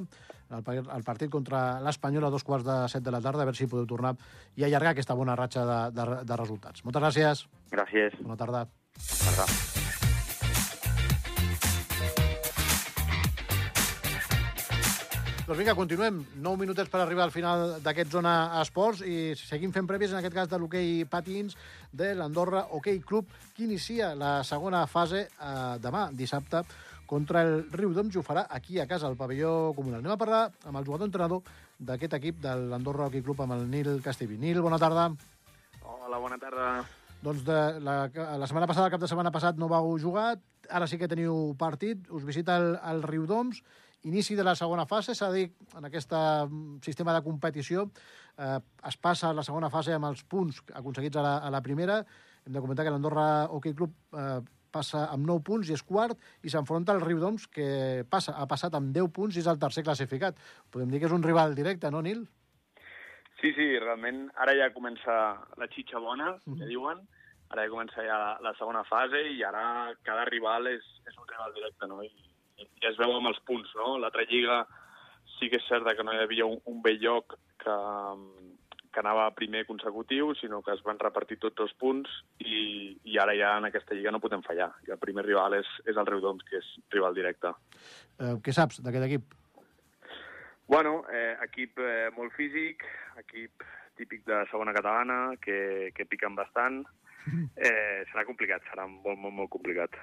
el, 0.53 0.69
el 0.81 1.07
partit 1.07 1.33
contra 1.33 1.81
l'Espanyol 1.85 2.29
a 2.29 2.33
dos 2.33 2.45
quarts 2.45 2.69
de 2.69 2.77
set 2.93 3.05
de 3.05 3.15
la 3.15 3.23
tarda, 3.25 3.45
a 3.45 3.49
veure 3.49 3.59
si 3.59 3.71
podeu 3.71 3.89
tornar 3.89 4.15
i 4.57 4.69
allargar 4.69 4.95
aquesta 4.95 5.17
bona 5.17 5.37
ratxa 5.37 5.65
de, 5.69 5.81
de, 5.97 6.23
de 6.29 6.41
resultats. 6.41 6.85
Moltes 6.85 7.05
gràcies. 7.09 7.45
Gràcies. 7.73 8.21
Bona 8.23 8.41
tarda. 8.41 8.65
Tarda. 8.99 9.78
Doncs 15.49 15.63
vinga, 15.63 15.73
continuem. 15.73 16.17
9 16.45 16.61
minutets 16.61 16.91
per 16.93 16.99
arribar 17.01 17.23
al 17.25 17.31
final 17.33 17.79
d'aquest 17.81 18.11
Zona 18.13 18.33
Esports 18.61 18.99
i 19.01 19.33
seguim 19.33 19.71
fent 19.73 19.87
prèvies, 19.89 20.11
en 20.13 20.19
aquest 20.19 20.35
cas 20.37 20.51
de 20.51 20.59
l'hoquei 20.61 21.07
patins 21.09 21.57
de 21.89 22.11
l'Andorra 22.19 22.67
Hockey 22.69 23.01
Club, 23.01 23.33
que 23.57 23.65
inicia 23.65 24.11
la 24.13 24.43
segona 24.45 24.83
fase 24.85 25.23
eh, 25.25 25.55
demà, 25.81 26.11
dissabte, 26.13 26.61
contra 27.09 27.47
el 27.47 27.65
Riu 27.73 27.97
d'Oms 27.97 28.13
i 28.13 28.21
ho 28.21 28.27
farà 28.27 28.45
aquí 28.59 28.77
a 28.77 28.85
casa, 28.91 29.09
al 29.09 29.17
pavelló 29.17 29.73
comunal. 29.73 30.05
Anem 30.05 30.19
a 30.19 30.21
parlar 30.21 30.43
amb 30.69 30.83
el 30.83 30.85
jugador 30.85 31.09
entrenador 31.09 31.49
d'aquest 31.81 32.19
equip 32.21 32.45
de 32.45 32.53
l'Andorra 32.69 33.09
Hockey 33.09 33.25
Club, 33.25 33.41
amb 33.41 33.57
el 33.57 33.65
Nil 33.73 34.03
Castellví. 34.05 34.37
Nil, 34.37 34.61
bona 34.61 34.77
tarda. 34.77 35.09
Hola, 35.81 36.21
bona 36.21 36.37
tarda. 36.45 36.71
Doncs 37.25 37.49
de 37.49 37.59
la, 37.89 37.99
la 38.13 38.53
setmana 38.53 38.69
passada, 38.69 38.93
el 38.93 38.99
cap 38.99 39.01
de 39.01 39.09
setmana 39.09 39.33
passat, 39.33 39.57
no 39.57 39.73
vau 39.73 39.95
jugar, 39.97 40.35
ara 40.69 40.87
sí 40.87 41.01
que 41.01 41.09
teniu 41.09 41.55
partit, 41.57 42.05
us 42.13 42.29
visita 42.29 42.61
el, 42.61 42.75
el 42.93 43.07
Riu 43.09 43.25
d'Oms, 43.25 43.65
inici 44.03 44.37
de 44.37 44.45
la 44.45 44.55
segona 44.55 44.87
fase, 44.87 45.15
s'ha 45.15 45.31
dir, 45.33 45.49
en 45.77 45.89
aquest 45.89 46.13
sistema 46.85 47.15
de 47.17 47.23
competició, 47.25 47.89
eh, 48.39 48.59
es 48.87 48.97
passa 48.97 49.31
a 49.31 49.35
la 49.35 49.43
segona 49.43 49.71
fase 49.71 49.95
amb 49.95 50.11
els 50.11 50.23
punts 50.25 50.63
aconseguits 50.75 51.19
a 51.19 51.25
la, 51.25 51.35
a 51.39 51.51
la 51.51 51.63
primera. 51.63 52.05
Hem 52.47 52.55
de 52.55 52.63
comentar 52.63 52.87
que 52.87 52.95
l'Andorra 52.95 53.49
Hockey 53.51 53.75
Club 53.75 53.95
eh, 54.15 54.41
passa 54.71 55.07
amb 55.13 55.27
9 55.27 55.45
punts 55.45 55.69
i 55.69 55.75
és 55.77 55.83
quart, 55.83 56.19
i 56.45 56.53
s'enfronta 56.53 56.95
al 56.95 57.03
Riu 57.03 57.21
d'Oms, 57.21 57.49
que 57.53 58.05
passa, 58.11 58.37
ha 58.37 58.47
passat 58.47 58.75
amb 58.79 58.93
10 58.95 59.13
punts 59.15 59.37
i 59.37 59.43
és 59.43 59.51
el 59.51 59.61
tercer 59.61 59.85
classificat. 59.85 60.39
Podem 60.71 60.93
dir 60.93 61.01
que 61.01 61.09
és 61.09 61.17
un 61.17 61.25
rival 61.25 61.57
directe, 61.59 61.91
no, 61.91 62.03
Nil? 62.05 62.27
Sí, 63.41 63.53
sí, 63.55 63.69
realment 63.79 64.27
ara 64.43 64.55
ja 64.59 64.73
comença 64.75 65.15
la 65.61 65.69
xitxa 65.71 66.03
bona, 66.03 66.35
que 66.45 66.67
diuen. 66.67 67.05
Ara 67.49 67.65
ja 67.65 67.73
comença 67.73 68.05
ja 68.05 68.17
la, 68.21 68.33
la 68.45 68.53
segona 68.59 68.83
fase 68.85 69.23
i 69.33 69.39
ara 69.47 69.95
cada 70.05 70.27
rival 70.29 70.67
és, 70.69 70.85
és 71.09 71.15
un 71.17 71.29
rival 71.31 71.55
directe, 71.57 71.87
no? 71.89 72.03
I 72.05 72.11
ja 72.83 72.91
es 72.91 72.99
veu 73.01 73.15
amb 73.17 73.31
els 73.31 73.41
punts, 73.47 73.71
no? 73.79 73.97
L'altra 74.03 74.27
lliga 74.29 74.63
sí 75.39 75.49
que 75.51 75.61
és 75.61 75.67
cert 75.71 75.87
que 75.97 76.05
no 76.05 76.15
hi 76.15 76.23
havia 76.23 76.47
un, 76.47 76.59
un 76.67 76.83
vell 76.83 77.01
lloc 77.03 77.37
que, 77.63 77.77
que 78.93 79.03
anava 79.03 79.29
primer 79.37 79.65
consecutiu, 79.69 80.33
sinó 80.35 80.61
que 80.63 80.75
es 80.75 80.83
van 80.87 80.99
repartir 80.99 81.39
tots 81.43 81.63
els 81.65 81.75
punts 81.79 82.11
i, 82.43 82.97
i 83.05 83.19
ara 83.23 83.37
ja 83.39 83.57
en 83.59 83.69
aquesta 83.69 83.95
lliga 83.95 84.13
no 84.15 84.23
podem 84.23 84.43
fallar. 84.47 84.71
I 84.89 84.95
el 84.95 85.03
primer 85.03 85.27
rival 85.27 85.59
és, 85.61 85.71
és 85.87 85.97
el 85.97 86.09
Riudoms, 86.09 86.45
que 86.49 86.59
és 86.59 86.71
rival 86.95 87.15
directe. 87.19 87.55
Eh, 88.19 88.35
què 88.43 88.55
saps 88.55 88.83
d'aquest 88.83 89.09
equip? 89.09 89.35
Bueno, 90.69 91.03
eh, 91.13 91.35
equip 91.47 91.79
eh, 91.81 92.09
molt 92.17 92.35
físic, 92.37 92.83
equip 93.23 93.65
típic 93.99 94.27
de 94.27 94.45
segona 94.51 94.75
catalana, 94.77 95.37
que, 95.43 95.91
que 95.95 96.07
piquen 96.07 96.39
bastant. 96.39 96.85
Eh, 97.59 98.07
serà 98.09 98.23
complicat, 98.25 98.63
serà 98.71 98.87
molt, 98.89 99.19
molt, 99.21 99.35
molt 99.37 99.51
complicat. 99.53 99.97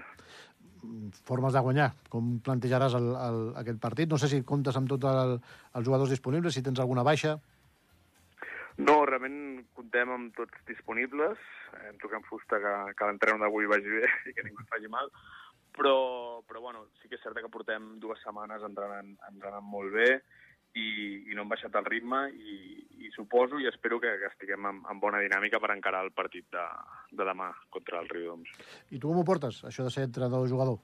Formes 1.28 1.56
de 1.56 1.64
guanyar. 1.66 1.90
Com 2.12 2.38
plantejaràs 2.46 2.96
el, 3.00 3.10
el, 3.16 3.42
aquest 3.62 3.82
partit? 3.84 4.10
No 4.12 4.20
sé 4.22 4.30
si 4.32 4.44
comptes 4.48 4.78
amb 4.80 4.90
tots 4.92 5.10
el, 5.10 5.36
els 5.76 5.88
jugadors 5.88 6.14
disponibles, 6.14 6.56
si 6.56 6.64
tens 6.66 6.82
alguna 6.84 7.06
baixa. 7.08 7.36
No, 8.78 8.98
realment 9.08 9.66
comptem 9.78 10.12
amb 10.12 10.36
tots 10.36 10.64
disponibles. 10.68 11.42
Em 11.90 12.00
toquem 12.02 12.24
fusta 12.28 12.60
que, 12.60 12.76
que 12.98 13.10
l'entreno 13.10 13.40
d'avui 13.44 13.70
vagi 13.72 14.00
bé 14.02 14.10
i 14.30 14.36
que 14.36 14.46
ningú 14.48 14.66
faci 14.72 14.92
mal. 14.92 15.12
Però, 15.76 15.96
però 16.48 16.62
bueno, 16.64 16.86
sí 17.02 17.12
que 17.12 17.18
és 17.20 17.24
cert 17.24 17.40
que 17.44 17.52
portem 17.52 17.96
dues 18.00 18.22
setmanes 18.24 18.64
entrenant, 18.64 19.16
entrenant 19.28 19.66
molt 19.68 19.92
bé 19.96 20.10
i, 20.76 20.88
i 21.32 21.36
no 21.36 21.46
hem 21.46 21.52
baixat 21.52 21.76
el 21.80 21.88
ritme 21.88 22.26
i, 22.36 22.56
i 23.08 23.12
suposo 23.16 23.60
i 23.62 23.70
espero 23.72 24.00
que, 24.04 24.12
que 24.22 24.32
estiguem 24.32 24.68
en, 24.72 24.82
en 24.92 25.00
bona 25.00 25.22
dinàmica 25.24 25.62
per 25.64 25.72
encarar 25.76 26.04
el 26.06 26.12
partit 26.16 26.48
de, 26.54 26.66
de 27.12 27.28
demà 27.28 27.52
contra 27.74 28.02
el 28.04 28.12
Riudoms. 28.12 28.52
I 28.92 29.00
tu 29.00 29.12
com 29.12 29.22
ho 29.22 29.28
portes, 29.28 29.64
això 29.70 29.88
de 29.88 29.94
ser 29.96 30.08
entrenador-jugador? 30.10 30.82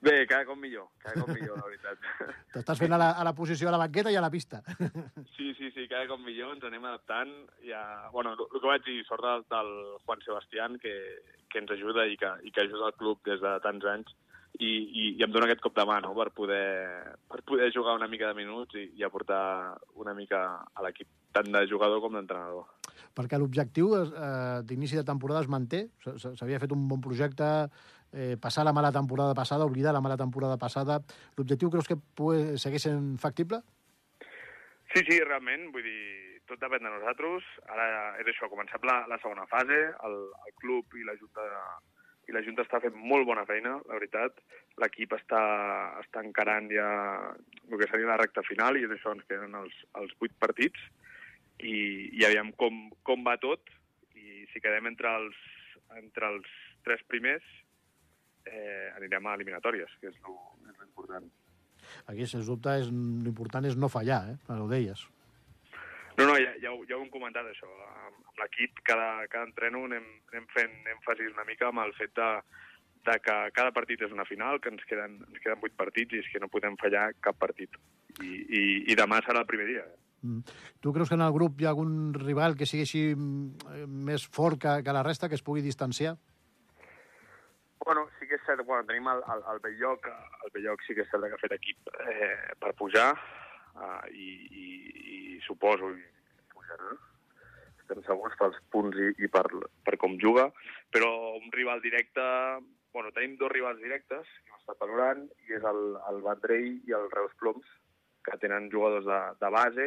Bé, 0.00 0.24
cada 0.24 0.46
cop 0.48 0.56
millor, 0.56 0.86
cada 1.02 1.20
cop 1.20 1.28
millor, 1.28 1.58
la 1.60 1.66
veritat. 1.68 2.06
T'estàs 2.54 2.78
fent 2.80 2.94
a 2.96 3.00
la, 3.00 3.10
a 3.20 3.24
la 3.26 3.34
posició 3.36 3.68
a 3.68 3.74
la 3.74 3.80
banqueta 3.82 4.12
i 4.12 4.16
a 4.16 4.24
la 4.24 4.32
pista. 4.32 4.62
Sí, 5.40 5.52
sí, 5.56 5.70
sí, 5.72 5.86
cada 5.88 6.06
cop 6.08 6.20
millor, 6.20 6.54
ens 6.54 6.64
anem 6.68 6.84
adaptant. 6.84 7.30
Ja, 7.64 7.82
bueno, 8.12 8.32
el 8.36 8.60
que 8.60 8.66
vaig 8.66 8.84
dir, 8.84 8.98
sort 9.08 9.24
del, 9.24 9.44
del 9.52 9.70
Juan 10.06 10.24
Sebastián, 10.24 10.76
que, 10.80 10.94
que 11.52 11.60
ens 11.60 11.72
ajuda 11.76 12.04
i 12.08 12.16
que, 12.20 12.32
i 12.44 12.52
que 12.52 12.64
ajuda 12.64 12.90
el 12.90 12.96
club 13.00 13.20
des 13.28 13.40
de 13.44 13.52
tants 13.64 13.88
anys, 13.92 14.12
i, 14.60 14.70
i, 14.70 15.04
i 15.16 15.24
em 15.24 15.32
dona 15.32 15.48
aquest 15.48 15.62
cop 15.64 15.74
de 15.76 15.84
mà 15.88 15.98
no? 16.04 16.12
per, 16.16 16.28
poder, 16.36 17.16
per 17.30 17.40
poder 17.48 17.70
jugar 17.72 17.96
una 17.96 18.08
mica 18.12 18.28
de 18.28 18.36
minuts 18.36 18.76
i, 18.76 18.90
i 19.00 19.06
aportar 19.06 19.40
una 20.00 20.14
mica 20.16 20.42
a 20.68 20.84
l'equip, 20.84 21.08
tant 21.32 21.48
de 21.48 21.64
jugador 21.70 22.02
com 22.04 22.18
d'entrenador. 22.18 22.68
Perquè 23.16 23.40
l'objectiu 23.40 23.94
eh, 23.96 24.60
d'inici 24.68 24.98
de 24.98 25.06
temporada 25.06 25.40
es 25.42 25.50
manté. 25.50 25.86
S'havia 26.04 26.60
fet 26.62 26.74
un 26.76 26.86
bon 26.90 27.00
projecte, 27.02 27.48
eh, 28.12 28.36
passar 28.40 28.66
la 28.68 28.74
mala 28.76 28.92
temporada 28.92 29.34
passada, 29.34 29.66
oblidar 29.66 29.94
la 29.96 30.04
mala 30.04 30.18
temporada 30.20 30.58
passada. 30.60 31.00
L'objectiu 31.38 31.72
creus 31.72 31.88
que 31.88 31.96
pugui, 31.96 32.58
segueix 32.60 32.84
sent 32.88 33.14
factible? 33.22 33.62
Sí, 34.92 35.02
sí, 35.06 35.20
realment, 35.22 35.70
vull 35.72 35.86
dir, 35.86 36.40
tot 36.50 36.60
depèn 36.60 36.82
de 36.84 36.92
nosaltres. 36.92 37.46
Ara 37.70 37.86
és 38.20 38.28
això, 38.28 38.46
ha 38.46 38.52
començat 38.52 38.84
la, 38.84 39.04
la 39.10 39.20
segona 39.22 39.46
fase, 39.50 39.80
el, 40.06 40.18
el 40.46 40.56
club 40.60 40.98
i 40.98 41.06
la 41.06 41.16
Junta 41.20 41.46
i 42.30 42.34
la 42.34 42.42
Junta 42.46 42.62
està 42.62 42.78
fent 42.82 42.94
molt 42.94 43.26
bona 43.26 43.42
feina, 43.48 43.74
la 43.88 43.98
veritat. 43.98 44.38
L'equip 44.80 45.16
està, 45.16 45.42
està 45.98 46.22
encarant 46.22 46.70
ja 46.70 46.88
el 47.66 47.76
que 47.80 47.88
seria 47.90 48.12
la 48.12 48.20
recta 48.20 48.44
final 48.46 48.78
i 48.78 48.86
d'això 48.90 49.16
ens 49.16 49.26
queden 49.28 49.56
els, 49.58 49.74
els 49.98 50.14
vuit 50.22 50.34
partits 50.38 50.78
i, 51.58 51.74
i 52.14 52.24
aviam 52.28 52.54
com, 52.60 52.86
com 53.06 53.26
va 53.26 53.36
tot 53.42 53.74
i 54.14 54.46
si 54.52 54.62
quedem 54.62 54.86
entre 54.92 55.10
els, 55.18 55.42
entre 55.98 56.30
els 56.36 56.54
tres 56.86 57.02
primers 57.10 57.44
eh, 58.46 58.88
anirem 58.96 59.26
a 59.26 59.36
eliminatòries, 59.38 59.98
que 60.00 60.14
és 60.14 60.18
lo, 60.24 60.36
és 60.70 60.76
lo 60.76 60.86
important. 60.86 61.30
Aquí, 62.12 62.26
sens 62.30 62.46
dubte, 62.48 62.78
l'important 62.86 63.66
és 63.66 63.76
no 63.76 63.90
fallar, 63.92 64.22
eh? 64.30 64.36
Ho 64.54 64.68
deies. 64.70 65.02
No, 66.20 66.26
no, 66.28 66.36
ja, 66.36 66.52
ja, 66.60 66.72
ho, 66.72 66.82
ja 66.88 66.98
ho 66.98 67.04
hem 67.04 67.12
comentat, 67.12 67.46
això. 67.48 67.68
Amb, 68.04 68.18
amb 68.28 68.42
l'equip, 68.42 68.82
cada, 68.84 69.26
cada 69.32 69.46
entreno 69.48 69.86
anem, 69.88 70.04
anem 70.34 70.48
fent 70.52 70.74
èmfasis 70.96 71.32
una 71.32 71.46
mica 71.48 71.70
amb 71.70 71.80
el 71.86 71.94
fet 71.96 72.12
de, 72.18 72.28
de 73.08 73.16
que 73.24 73.36
cada 73.56 73.72
partit 73.72 74.04
és 74.04 74.12
una 74.12 74.28
final, 74.28 74.60
que 74.60 74.68
ens 74.72 74.84
queden, 74.90 75.16
ens 75.30 75.40
queden 75.40 75.62
vuit 75.62 75.76
partits 75.78 76.16
i 76.16 76.20
és 76.20 76.28
que 76.32 76.42
no 76.42 76.52
podem 76.52 76.76
fallar 76.82 77.10
cap 77.24 77.40
partit. 77.40 77.80
I, 78.20 78.28
i, 78.28 78.62
i 78.92 78.98
demà 78.98 79.22
serà 79.24 79.44
el 79.44 79.48
primer 79.48 79.68
dia. 79.70 79.86
Mm. 80.20 80.44
Tu 80.84 80.92
creus 80.92 81.08
que 81.08 81.16
en 81.16 81.24
el 81.24 81.32
grup 81.32 81.60
hi 81.60 81.64
ha 81.64 81.72
algun 81.72 82.12
rival 82.12 82.56
que 82.56 82.68
sigui 82.68 82.84
així 82.84 83.04
mm, 83.14 83.70
eh, 83.72 83.86
més 84.10 84.26
fort 84.28 84.60
que, 84.60 84.80
que 84.84 84.96
la 84.96 85.04
resta, 85.06 85.30
que 85.32 85.38
es 85.40 85.46
pugui 85.46 85.64
distanciar? 85.64 86.18
Bueno, 87.80 88.04
sí 88.18 88.28
que 88.28 88.36
és 88.36 88.42
cert, 88.44 88.60
bueno, 88.68 88.84
tenim 88.84 89.08
el, 89.08 89.22
el, 89.32 89.46
el 89.54 89.62
Belloc, 89.64 90.04
el 90.44 90.52
Belloc 90.52 90.84
sí 90.84 90.92
que 90.96 91.06
és 91.06 91.08
cert 91.08 91.24
que 91.24 91.38
ha 91.38 91.40
fet 91.40 91.56
equip 91.56 91.88
eh, 92.04 92.34
per 92.60 92.74
pujar, 92.76 93.14
uh, 93.76 94.02
i, 94.10 94.28
i, 94.50 94.66
i 95.36 95.40
suposo 95.46 95.92
i 95.94 96.02
pujarà. 96.52 96.92
Estem 97.82 98.02
segurs 98.06 98.36
pels 98.38 98.58
punts 98.70 98.98
i, 98.98 99.10
i 99.24 99.28
per, 99.32 99.44
per 99.86 99.96
com 99.98 100.18
juga, 100.22 100.50
però 100.94 101.10
un 101.38 101.50
rival 101.54 101.82
directe... 101.84 102.22
Bueno, 102.90 103.12
tenim 103.14 103.36
dos 103.38 103.52
rivals 103.52 103.78
directes 103.78 104.26
que 104.26 104.50
hem 104.50 104.56
estat 104.58 104.80
valorant, 104.82 105.20
i 105.46 105.52
és 105.54 105.62
el, 105.62 105.76
el 106.10 106.16
Vendrell 106.24 106.72
i 106.88 106.94
el 106.96 107.04
Reus 107.12 107.30
Ploms, 107.38 107.68
que 108.26 108.34
tenen 108.42 108.66
jugadors 108.72 109.06
de, 109.06 109.18
de 109.38 109.50
base, 109.54 109.86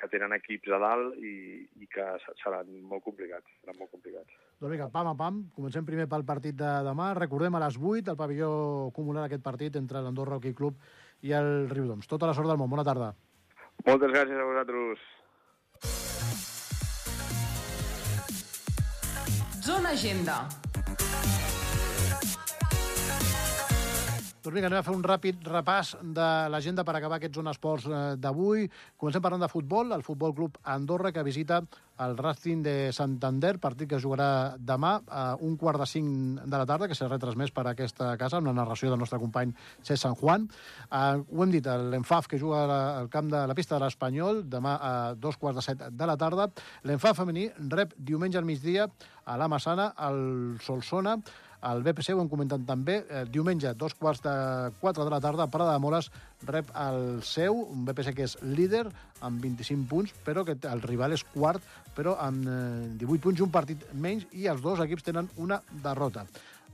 que 0.00 0.08
tenen 0.08 0.32
equips 0.38 0.72
a 0.72 0.78
dalt 0.80 1.18
i, 1.20 1.34
i 1.76 1.88
que 1.92 2.06
se- 2.24 2.32
seran 2.40 2.70
molt 2.88 3.04
complicats. 3.04 3.44
Seran 3.60 3.76
molt 3.76 3.92
complicats. 3.92 4.32
Doncs 4.62 4.72
vinga, 4.72 4.88
pam 4.94 5.10
a 5.10 5.14
pam. 5.20 5.42
Comencem 5.52 5.84
primer 5.84 6.08
pel 6.08 6.24
partit 6.24 6.56
de 6.56 6.70
demà. 6.88 7.10
Recordem 7.20 7.54
a 7.54 7.60
les 7.66 7.76
8 7.76 8.14
el 8.14 8.18
pavelló 8.18 8.50
comunal 8.96 9.28
aquest 9.28 9.44
partit 9.44 9.76
entre 9.76 10.00
l'Andorra 10.00 10.40
Hockey 10.40 10.56
Club 10.56 10.80
i 11.22 11.32
el 11.38 11.68
Riudoms. 11.70 12.08
Tota 12.10 12.28
la 12.28 12.34
sort 12.36 12.50
del 12.50 12.58
món. 12.60 12.70
Bona 12.70 12.84
tarda. 12.86 13.12
Moltes 13.86 14.12
gràcies 14.12 14.38
a 14.38 14.46
vosaltres. 14.46 15.08
Zona 19.62 19.94
Agenda. 19.94 20.42
Doncs 24.42 24.56
vinga, 24.56 24.66
anem 24.66 24.80
a 24.80 24.82
fer 24.82 24.92
un 24.96 25.04
ràpid 25.06 25.44
repàs 25.46 25.92
de 26.02 26.28
l'agenda 26.50 26.82
per 26.82 26.96
acabar 26.98 27.20
aquests 27.20 27.38
Zona 27.38 27.52
Esports 27.54 27.84
eh, 27.86 27.98
d'avui. 28.18 28.64
Comencem 28.98 29.22
parlant 29.22 29.44
de 29.44 29.48
futbol. 29.52 29.92
El 29.94 30.02
Futbol 30.02 30.32
Club 30.34 30.56
Andorra, 30.66 31.12
que 31.14 31.22
visita 31.22 31.60
el 32.02 32.16
Racing 32.18 32.64
de 32.64 32.74
Santander, 32.90 33.52
partit 33.62 33.92
que 33.92 34.00
jugarà 34.02 34.56
demà 34.58 34.96
a 35.06 35.26
un 35.46 35.54
quart 35.60 35.78
de 35.78 35.86
cinc 35.86 36.40
de 36.42 36.58
la 36.58 36.66
tarda, 36.66 36.88
que 36.90 36.96
serà 36.98 37.12
retransmès 37.12 37.52
per 37.54 37.68
aquesta 37.70 38.16
casa, 38.18 38.40
amb 38.40 38.50
la 38.50 38.56
narració 38.56 38.90
del 38.90 38.98
nostre 38.98 39.20
company 39.22 39.52
Cesc 39.84 40.02
San 40.02 40.18
Juan. 40.18 40.48
Uh, 40.88 41.22
ho 41.22 41.46
hem 41.46 41.54
dit, 41.54 41.70
l'Enfaf, 41.92 42.26
que 42.26 42.42
juga 42.42 42.64
al 42.72 43.06
camp 43.14 43.30
de 43.30 43.44
la 43.46 43.54
pista 43.54 43.76
de 43.76 43.84
l'Espanyol, 43.84 44.42
demà 44.50 44.74
a 44.74 44.92
dos 45.14 45.38
quarts 45.38 45.60
de 45.60 45.66
set 45.68 45.86
de 45.86 46.10
la 46.10 46.18
tarda. 46.18 46.48
L'Enfaf 46.82 47.22
femení 47.22 47.46
rep 47.70 47.94
diumenge 47.94 48.42
al 48.42 48.50
migdia 48.50 48.90
a 49.22 49.38
la 49.38 49.46
Massana, 49.46 49.92
al 49.94 50.58
Solsona, 50.66 51.20
el 51.70 51.82
BPC, 51.82 52.14
ho 52.14 52.22
hem 52.22 52.30
comentat 52.30 52.64
també, 52.66 53.04
eh, 53.08 53.24
diumenge, 53.30 53.72
dos 53.78 53.94
quarts 53.94 54.22
de 54.24 54.34
quatre 54.80 55.04
de 55.04 55.10
la 55.10 55.20
tarda, 55.20 55.46
Parada 55.46 55.76
de 55.76 55.82
Moles 55.82 56.10
rep 56.46 56.70
el 56.74 57.22
seu, 57.22 57.54
un 57.54 57.84
BPC 57.86 58.14
que 58.16 58.26
és 58.26 58.36
líder, 58.42 58.86
amb 59.20 59.40
25 59.40 59.86
punts, 59.88 60.14
però 60.26 60.44
que 60.44 60.56
el 60.68 60.82
rival 60.82 61.12
és 61.12 61.22
quart, 61.34 61.62
però 61.94 62.16
amb 62.18 62.48
eh, 62.48 62.96
18 62.98 63.22
punts 63.22 63.38
i 63.38 63.46
un 63.46 63.54
partit 63.54 63.86
menys, 63.94 64.26
i 64.32 64.48
els 64.50 64.62
dos 64.62 64.80
equips 64.82 65.06
tenen 65.06 65.30
una 65.36 65.62
derrota. 65.84 66.26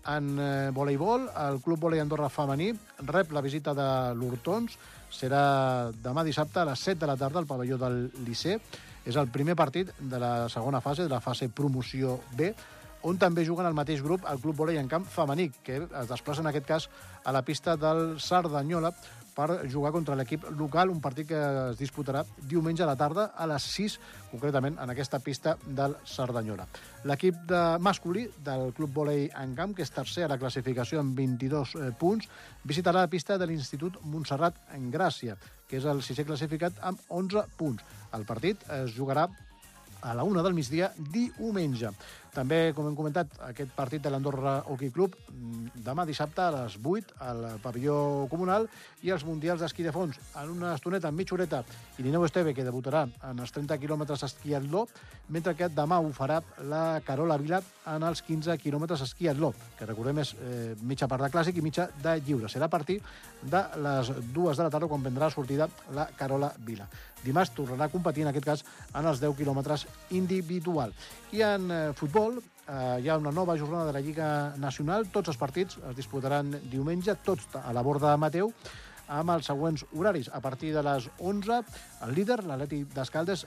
En 0.09 0.39
eh, 0.41 0.71
voleibol, 0.73 1.29
el 1.37 1.61
Club 1.61 1.81
Volei 1.85 2.01
Andorra 2.01 2.31
femení 2.33 2.73
rep 3.05 3.33
la 3.33 3.45
visita 3.45 3.75
de 3.77 3.89
l'Hortons, 4.17 4.79
serà 5.13 5.91
demà 6.05 6.25
dissabte 6.25 6.61
a 6.63 6.69
les 6.69 6.81
7 6.81 7.01
de 7.01 7.09
la 7.11 7.17
tarda 7.17 7.41
al 7.41 7.49
pavelló 7.49 7.77
del 7.81 8.07
Liceu. 8.25 8.61
És 9.09 9.17
el 9.17 9.31
primer 9.33 9.55
partit 9.57 9.89
de 9.99 10.19
la 10.21 10.49
segona 10.53 10.83
fase, 10.85 11.07
de 11.07 11.13
la 11.13 11.23
fase 11.25 11.49
promoció 11.49 12.19
B, 12.37 12.51
on 13.03 13.19
també 13.19 13.45
juguen 13.47 13.67
al 13.67 13.77
mateix 13.77 14.03
grup 14.03 14.27
el 14.31 14.41
Club 14.43 14.57
Volei 14.57 14.79
en 14.81 14.89
camp 14.89 15.07
femení, 15.07 15.51
que 15.63 15.83
es 15.85 16.11
desplaça 16.11 16.43
en 16.43 16.51
aquest 16.51 16.67
cas 16.67 16.89
a 17.25 17.33
la 17.33 17.45
pista 17.47 17.77
del 17.77 18.19
Cerdanyola 18.21 18.93
per 19.39 19.71
jugar 19.71 19.93
contra 19.95 20.17
l'equip 20.19 20.49
local, 20.59 20.91
un 20.91 20.99
partit 20.99 21.29
que 21.31 21.39
es 21.39 21.79
disputarà 21.79 22.25
diumenge 22.51 22.83
a 22.83 22.89
la 22.89 22.97
tarda 22.99 23.29
a 23.39 23.47
les 23.47 23.69
6, 23.71 23.95
concretament 24.33 24.81
en 24.83 24.91
aquesta 24.91 25.21
pista 25.23 25.55
del 25.63 25.95
Cerdanyola. 26.03 26.67
L'equip 27.07 27.39
de 27.47 27.63
masculí 27.79 28.27
del 28.45 28.73
Club 28.75 28.97
Volei 28.97 29.29
en 29.39 29.55
camp, 29.55 29.77
que 29.79 29.87
és 29.87 29.95
tercer 29.95 30.27
a 30.27 30.33
la 30.33 30.41
classificació 30.43 30.99
amb 31.05 31.15
22 31.15 31.77
eh, 31.79 31.93
punts, 32.01 32.27
visitarà 32.67 33.07
la 33.07 33.13
pista 33.13 33.39
de 33.39 33.47
l'Institut 33.47 34.01
Montserrat 34.03 34.59
en 34.75 34.91
Gràcia, 34.91 35.39
que 35.69 35.79
és 35.79 35.87
el 35.87 36.03
sisè 36.03 36.27
classificat 36.27 36.83
amb 36.83 36.99
11 37.07 37.47
punts. 37.61 37.87
El 38.19 38.27
partit 38.27 38.67
es 38.81 38.97
jugarà 38.97 39.29
a 40.01 40.15
la 40.15 40.25
una 40.25 40.43
del 40.43 40.55
migdia 40.55 40.93
diumenge. 40.99 41.91
També, 42.39 42.71
com 42.71 42.87
hem 42.87 42.95
comentat, 42.95 43.33
aquest 43.49 43.73
partit 43.75 44.03
de 44.05 44.13
l'Andorra 44.15 44.61
Hockey 44.71 44.93
Club 44.95 45.17
mm, 45.27 45.81
demà 45.83 46.05
dissabte 46.07 46.45
a 46.45 46.53
les 46.55 46.77
8 46.79 47.17
al 47.27 47.41
pavelló 47.65 48.29
comunal 48.31 48.69
i 49.03 49.11
els 49.11 49.25
Mundials 49.27 49.65
d'esquí 49.65 49.83
de 49.83 49.91
fons 49.95 50.21
en 50.39 50.53
una 50.53 50.77
estoneta, 50.77 51.11
en 51.11 51.19
mitja 51.19 51.35
horeta, 51.35 51.65
Irineu 51.99 52.29
Esteve, 52.29 52.55
que 52.55 52.67
debutarà 52.67 53.09
en 53.27 53.43
els 53.43 53.55
30 53.57 53.81
quilòmetres 53.83 54.23
esquiatló, 54.29 54.85
mentre 55.35 55.57
que 55.59 55.71
demà 55.75 55.99
ho 55.99 56.13
farà 56.15 56.39
la 56.71 57.01
Carola 57.07 57.41
Vila 57.43 57.59
en 57.91 58.07
els 58.07 58.23
15 58.23 58.55
quilòmetres 58.63 59.03
esquiatló, 59.09 59.51
que 59.79 59.91
recordem 59.91 60.23
és 60.23 60.35
eh, 60.39 60.77
mitja 60.87 61.11
part 61.11 61.27
de 61.27 61.33
clàssic 61.35 61.59
i 61.59 61.65
mitja 61.65 61.89
de 62.05 62.21
lliure. 62.23 62.47
Serà 62.47 62.71
a 62.71 62.75
partir 62.77 63.01
de 63.43 63.67
les 63.83 64.15
dues 64.31 64.59
de 64.59 64.63
la 64.63 64.71
tarda 64.71 64.91
quan 64.91 65.03
prendrà 65.03 65.31
sortida 65.35 65.67
la 65.95 66.07
Carola 66.15 66.53
Vila. 66.63 66.87
Dimarts 67.25 67.51
tornarà 67.55 67.89
a 67.89 67.93
competir, 67.93 68.23
en 68.23 68.31
aquest 68.31 68.47
cas, 68.47 68.65
en 68.95 69.07
els 69.11 69.21
10 69.23 69.35
quilòmetres 69.39 69.87
individual. 70.15 70.95
I 71.35 71.43
en 71.45 71.71
eh, 71.71 71.81
futbol 71.99 72.28
eh, 72.37 72.99
hi 73.01 73.09
ha 73.09 73.17
una 73.17 73.33
nova 73.33 73.57
jornada 73.57 73.87
de 73.89 73.95
la 73.97 74.03
Lliga 74.05 74.29
Nacional. 74.61 75.09
Tots 75.15 75.33
els 75.33 75.41
partits 75.41 75.79
es 75.91 75.97
disputaran 75.97 76.53
diumenge, 76.69 77.17
tots 77.25 77.49
a 77.57 77.73
la 77.73 77.83
borda 77.87 78.13
de 78.13 78.21
Mateu, 78.21 78.53
amb 79.09 79.33
els 79.33 79.49
següents 79.49 79.87
horaris. 79.97 80.29
A 80.37 80.41
partir 80.45 80.75
de 80.75 80.83
les 80.85 81.09
11, 81.19 81.63
el 82.07 82.15
líder, 82.15 82.43
l'Atlètic 82.45 82.93
d'Escaldes, 82.95 83.47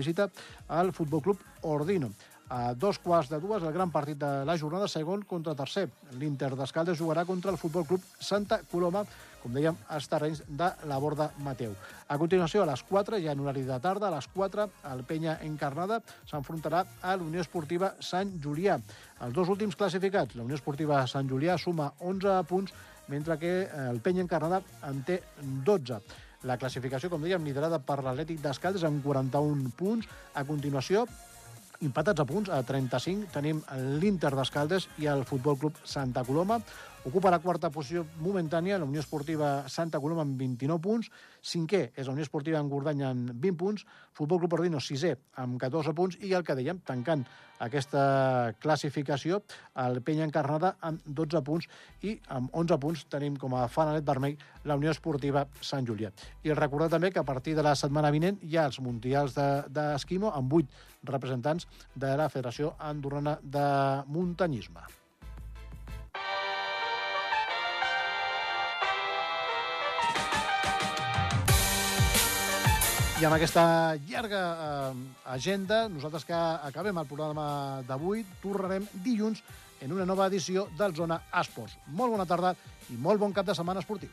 visita 0.00 0.30
al 0.68 0.94
Futbol 0.96 1.22
Club 1.26 1.44
Ordino. 1.74 2.10
A 2.52 2.74
dos 2.76 2.98
quarts 3.00 3.30
de 3.32 3.38
dues, 3.40 3.62
el 3.62 3.72
gran 3.72 3.90
partit 3.90 4.18
de 4.20 4.44
la 4.44 4.56
jornada, 4.60 4.88
segon 4.88 5.22
contra 5.24 5.54
tercer. 5.56 5.86
L'Inter 6.20 6.50
d'Escaldes 6.52 6.98
jugarà 6.98 7.24
contra 7.24 7.50
el 7.50 7.56
Futbol 7.56 7.86
Club 7.88 8.02
Santa 8.20 8.60
Coloma, 8.70 9.04
com 9.42 9.52
dèiem, 9.56 9.76
als 9.88 10.08
terrenys 10.12 10.42
de 10.48 10.68
la 10.88 10.98
Borda 11.00 11.30
Mateu. 11.44 11.72
A 12.08 12.18
continuació, 12.20 12.62
a 12.62 12.68
les 12.68 12.82
4, 12.84 13.20
ja 13.24 13.32
en 13.32 13.40
horari 13.40 13.64
de 13.64 13.78
tarda, 13.80 14.08
a 14.08 14.14
les 14.16 14.28
4, 14.34 14.68
el 14.92 15.02
Penya 15.08 15.38
Encarnada 15.44 16.02
s'enfrontarà 16.28 16.84
a 17.00 17.16
l'Unió 17.16 17.40
Esportiva 17.40 17.94
Sant 18.00 18.36
Julià. 18.44 18.78
Els 19.24 19.36
dos 19.36 19.48
últims 19.48 19.76
classificats, 19.76 20.36
la 20.36 20.44
Unió 20.44 20.60
Esportiva 20.60 21.00
Sant 21.08 21.28
Julià 21.28 21.56
suma 21.60 21.92
11 22.00 22.38
punts, 22.48 22.76
mentre 23.08 23.38
que 23.40 23.54
eh, 23.64 23.88
el 23.88 24.00
Penya 24.04 24.24
Encarnada 24.24 24.60
en 24.84 25.00
té 25.04 25.22
12. 25.40 26.00
La 26.44 26.58
classificació, 26.60 27.08
com 27.08 27.22
dèiem, 27.24 27.44
liderada 27.44 27.80
per 27.80 28.02
l'Atlètic 28.04 28.42
d'Escaldes 28.44 28.84
amb 28.84 29.00
41 29.04 29.70
punts. 29.76 30.08
A 30.36 30.44
continuació, 30.44 31.06
empatats 31.84 32.22
a 32.22 32.26
punts, 32.28 32.50
a 32.50 32.62
35, 32.66 33.30
tenim 33.34 33.62
l'Inter 34.00 34.32
d'Escaldes 34.34 34.88
i 35.02 35.08
el 35.12 35.24
Futbol 35.28 35.58
Club 35.60 35.78
Santa 35.84 36.24
Coloma. 36.26 36.60
Ocupa 37.04 37.28
la 37.28 37.36
quarta 37.36 37.68
posició 37.68 38.06
momentània 38.24 38.78
la 38.80 38.86
Unió 38.88 39.02
Esportiva 39.02 39.48
Santa 39.68 39.98
Coloma 40.00 40.22
amb 40.24 40.38
29 40.40 40.80
punts. 40.80 41.10
Cinquè 41.44 41.90
és 41.92 42.06
la 42.08 42.14
Unió 42.14 42.24
Esportiva 42.24 42.62
Engordany 42.64 43.02
amb 43.04 43.34
20 43.42 43.58
punts. 43.60 43.84
Futbol 44.16 44.40
Club 44.40 44.56
Ordino, 44.56 44.80
sisè, 44.80 45.10
amb 45.42 45.58
14 45.60 45.92
punts. 45.92 46.16
I 46.24 46.32
el 46.32 46.46
que 46.48 46.56
dèiem, 46.56 46.80
tancant 46.88 47.26
aquesta 47.60 48.54
classificació, 48.56 49.42
el 49.84 50.00
Penya 50.00 50.24
Encarnada 50.24 50.72
amb 50.80 51.04
12 51.04 51.44
punts 51.44 51.68
i 52.08 52.16
amb 52.32 52.48
11 52.56 52.80
punts 52.80 53.04
tenim 53.12 53.36
com 53.36 53.52
a 53.52 53.68
fanalet 53.68 54.08
vermell 54.08 54.40
la 54.64 54.80
Unió 54.80 54.96
Esportiva 54.96 55.44
Sant 55.60 55.84
Julià. 55.84 56.08
I 56.40 56.56
recordar 56.56 56.88
també 56.96 57.12
que 57.12 57.20
a 57.20 57.28
partir 57.28 57.52
de 57.52 57.68
la 57.68 57.76
setmana 57.76 58.16
vinent 58.16 58.40
hi 58.40 58.56
ha 58.56 58.64
els 58.72 58.80
Mundials 58.80 59.36
d'Esquimo 59.36 60.32
de, 60.32 60.36
amb 60.40 60.60
8 60.64 61.08
representants 61.12 61.68
de 61.94 62.16
la 62.16 62.32
Federació 62.32 62.78
Andorrana 62.80 63.38
de 63.44 63.70
Muntanyisme. 64.08 65.03
I 73.14 73.22
amb 73.22 73.36
aquesta 73.36 73.94
llarga 74.10 74.38
eh, 74.52 75.02
agenda, 75.30 75.84
nosaltres 75.88 76.24
que 76.26 76.34
acabem 76.34 76.98
el 76.98 77.06
programa 77.06 77.44
d'avui, 77.86 78.24
tornarem 78.42 78.88
dilluns 79.04 79.38
en 79.86 79.94
una 79.94 80.06
nova 80.08 80.26
edició 80.26 80.66
del 80.74 80.96
Zona 80.98 81.20
Esports. 81.30 81.76
Molt 81.94 82.16
bona 82.16 82.26
tarda 82.26 82.56
i 82.90 82.98
molt 82.98 83.22
bon 83.22 83.36
cap 83.36 83.46
de 83.46 83.54
setmana 83.54 83.84
esportiu. 83.84 84.10